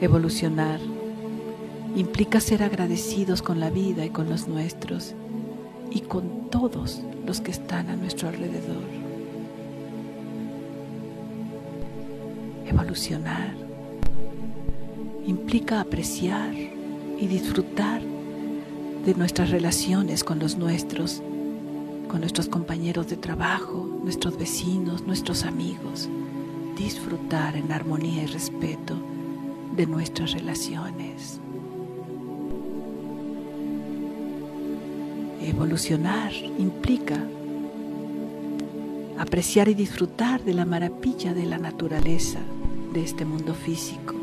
Evolucionar 0.00 0.80
implica 1.94 2.40
ser 2.40 2.64
agradecidos 2.64 3.40
con 3.40 3.60
la 3.60 3.70
vida 3.70 4.04
y 4.04 4.10
con 4.10 4.28
los 4.28 4.48
nuestros 4.48 5.14
y 5.94 6.00
con 6.00 6.50
todos 6.50 7.02
los 7.26 7.40
que 7.40 7.50
están 7.50 7.88
a 7.90 7.96
nuestro 7.96 8.28
alrededor. 8.28 8.82
Evolucionar 12.66 13.54
implica 15.26 15.80
apreciar 15.80 16.54
y 16.54 17.26
disfrutar 17.26 18.02
de 19.04 19.14
nuestras 19.14 19.50
relaciones 19.50 20.24
con 20.24 20.38
los 20.38 20.56
nuestros, 20.56 21.22
con 22.08 22.20
nuestros 22.20 22.48
compañeros 22.48 23.08
de 23.08 23.16
trabajo, 23.16 23.88
nuestros 24.02 24.38
vecinos, 24.38 25.02
nuestros 25.06 25.44
amigos. 25.44 26.08
Disfrutar 26.76 27.56
en 27.56 27.70
armonía 27.70 28.22
y 28.22 28.26
respeto 28.26 28.96
de 29.76 29.86
nuestras 29.86 30.32
relaciones. 30.32 31.40
Evolucionar 35.42 36.32
implica 36.58 37.18
apreciar 39.18 39.68
y 39.68 39.74
disfrutar 39.74 40.42
de 40.42 40.54
la 40.54 40.64
maravilla 40.64 41.34
de 41.34 41.46
la 41.46 41.58
naturaleza, 41.58 42.40
de 42.92 43.02
este 43.02 43.24
mundo 43.24 43.54
físico, 43.54 44.14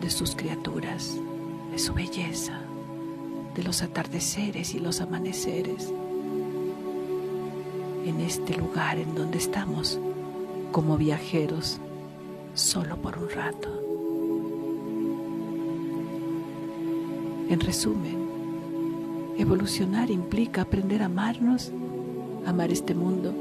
de 0.00 0.10
sus 0.10 0.34
criaturas, 0.34 1.16
de 1.72 1.78
su 1.78 1.94
belleza 1.94 2.60
de 3.56 3.62
los 3.62 3.82
atardeceres 3.82 4.74
y 4.74 4.80
los 4.80 5.00
amaneceres 5.00 5.90
en 8.04 8.20
este 8.20 8.54
lugar 8.54 8.98
en 8.98 9.14
donde 9.14 9.38
estamos 9.38 9.98
como 10.72 10.98
viajeros 10.98 11.80
solo 12.54 12.98
por 12.98 13.18
un 13.18 13.30
rato. 13.30 13.82
En 17.48 17.60
resumen, 17.60 18.25
evolucionar 19.38 20.10
implica 20.10 20.62
aprender 20.62 21.02
a 21.02 21.06
amarnos, 21.06 21.72
amar 22.46 22.70
este 22.70 22.94
mundo, 22.94 23.34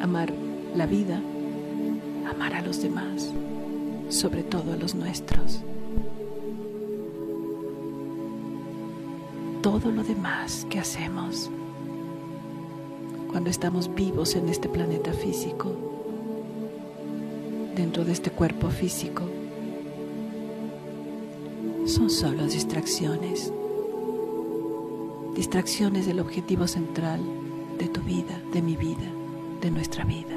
amar 0.00 0.32
la 0.74 0.86
vida, 0.86 1.20
amar 2.30 2.54
a 2.54 2.62
los 2.62 2.82
demás, 2.82 3.32
sobre 4.08 4.42
todo 4.42 4.72
a 4.72 4.76
los 4.76 4.94
nuestros. 4.94 5.62
todo 9.62 9.90
lo 9.90 10.02
demás 10.04 10.66
que 10.70 10.78
hacemos 10.78 11.50
cuando 13.30 13.50
estamos 13.50 13.94
vivos 13.94 14.34
en 14.34 14.48
este 14.48 14.68
planeta 14.68 15.12
físico, 15.12 15.76
dentro 17.76 18.04
de 18.04 18.12
este 18.12 18.30
cuerpo 18.30 18.70
físico, 18.70 19.24
son 21.86 22.08
solo 22.08 22.46
distracciones, 22.46 23.52
distracciones 25.38 26.04
del 26.04 26.18
objetivo 26.18 26.66
central 26.66 27.20
de 27.78 27.86
tu 27.86 28.00
vida, 28.00 28.42
de 28.52 28.60
mi 28.60 28.74
vida, 28.74 29.08
de 29.60 29.70
nuestra 29.70 30.02
vida. 30.02 30.36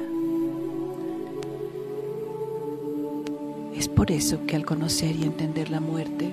Es 3.74 3.88
por 3.88 4.12
eso 4.12 4.46
que 4.46 4.54
al 4.54 4.64
conocer 4.64 5.16
y 5.16 5.24
entender 5.24 5.70
la 5.70 5.80
muerte, 5.80 6.30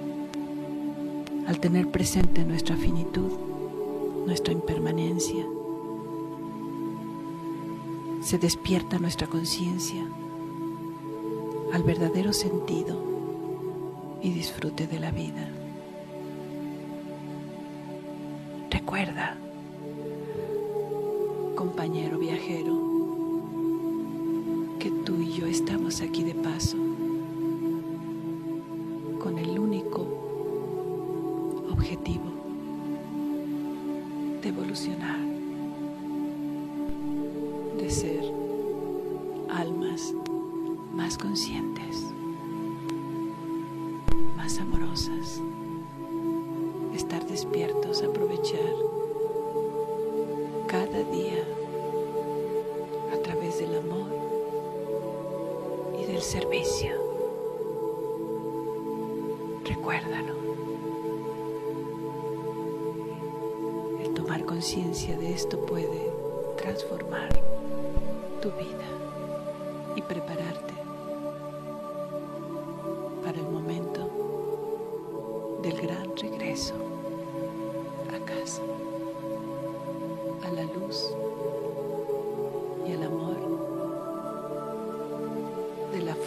al 1.48 1.60
tener 1.60 1.90
presente 1.90 2.46
nuestra 2.46 2.78
finitud, 2.78 3.32
nuestra 4.28 4.54
impermanencia, 4.54 5.48
se 8.22 8.38
despierta 8.38 9.00
nuestra 9.00 9.26
conciencia 9.26 10.06
al 11.74 11.82
verdadero 11.82 12.34
sentido 12.34 14.20
y 14.22 14.30
disfrute 14.30 14.86
de 14.86 15.00
la 15.00 15.10
vida. 15.10 15.59
Recuerda, 18.90 19.38
compañero 21.56 22.18
viajero, 22.18 22.74
que 24.80 24.90
tú 25.06 25.22
y 25.22 25.32
yo 25.34 25.46
estamos 25.46 26.02
aquí 26.02 26.24
de 26.24 26.34
paso 26.34 26.89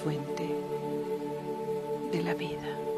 fuente 0.03 0.49
de 2.11 2.23
la 2.23 2.35
vida. 2.35 2.92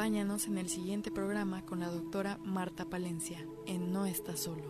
Acompáñanos 0.00 0.46
en 0.46 0.56
el 0.56 0.70
siguiente 0.70 1.10
programa 1.10 1.66
con 1.66 1.80
la 1.80 1.90
doctora 1.90 2.38
Marta 2.42 2.86
Palencia 2.86 3.46
en 3.66 3.92
No 3.92 4.06
Estás 4.06 4.40
Solo. 4.40 4.69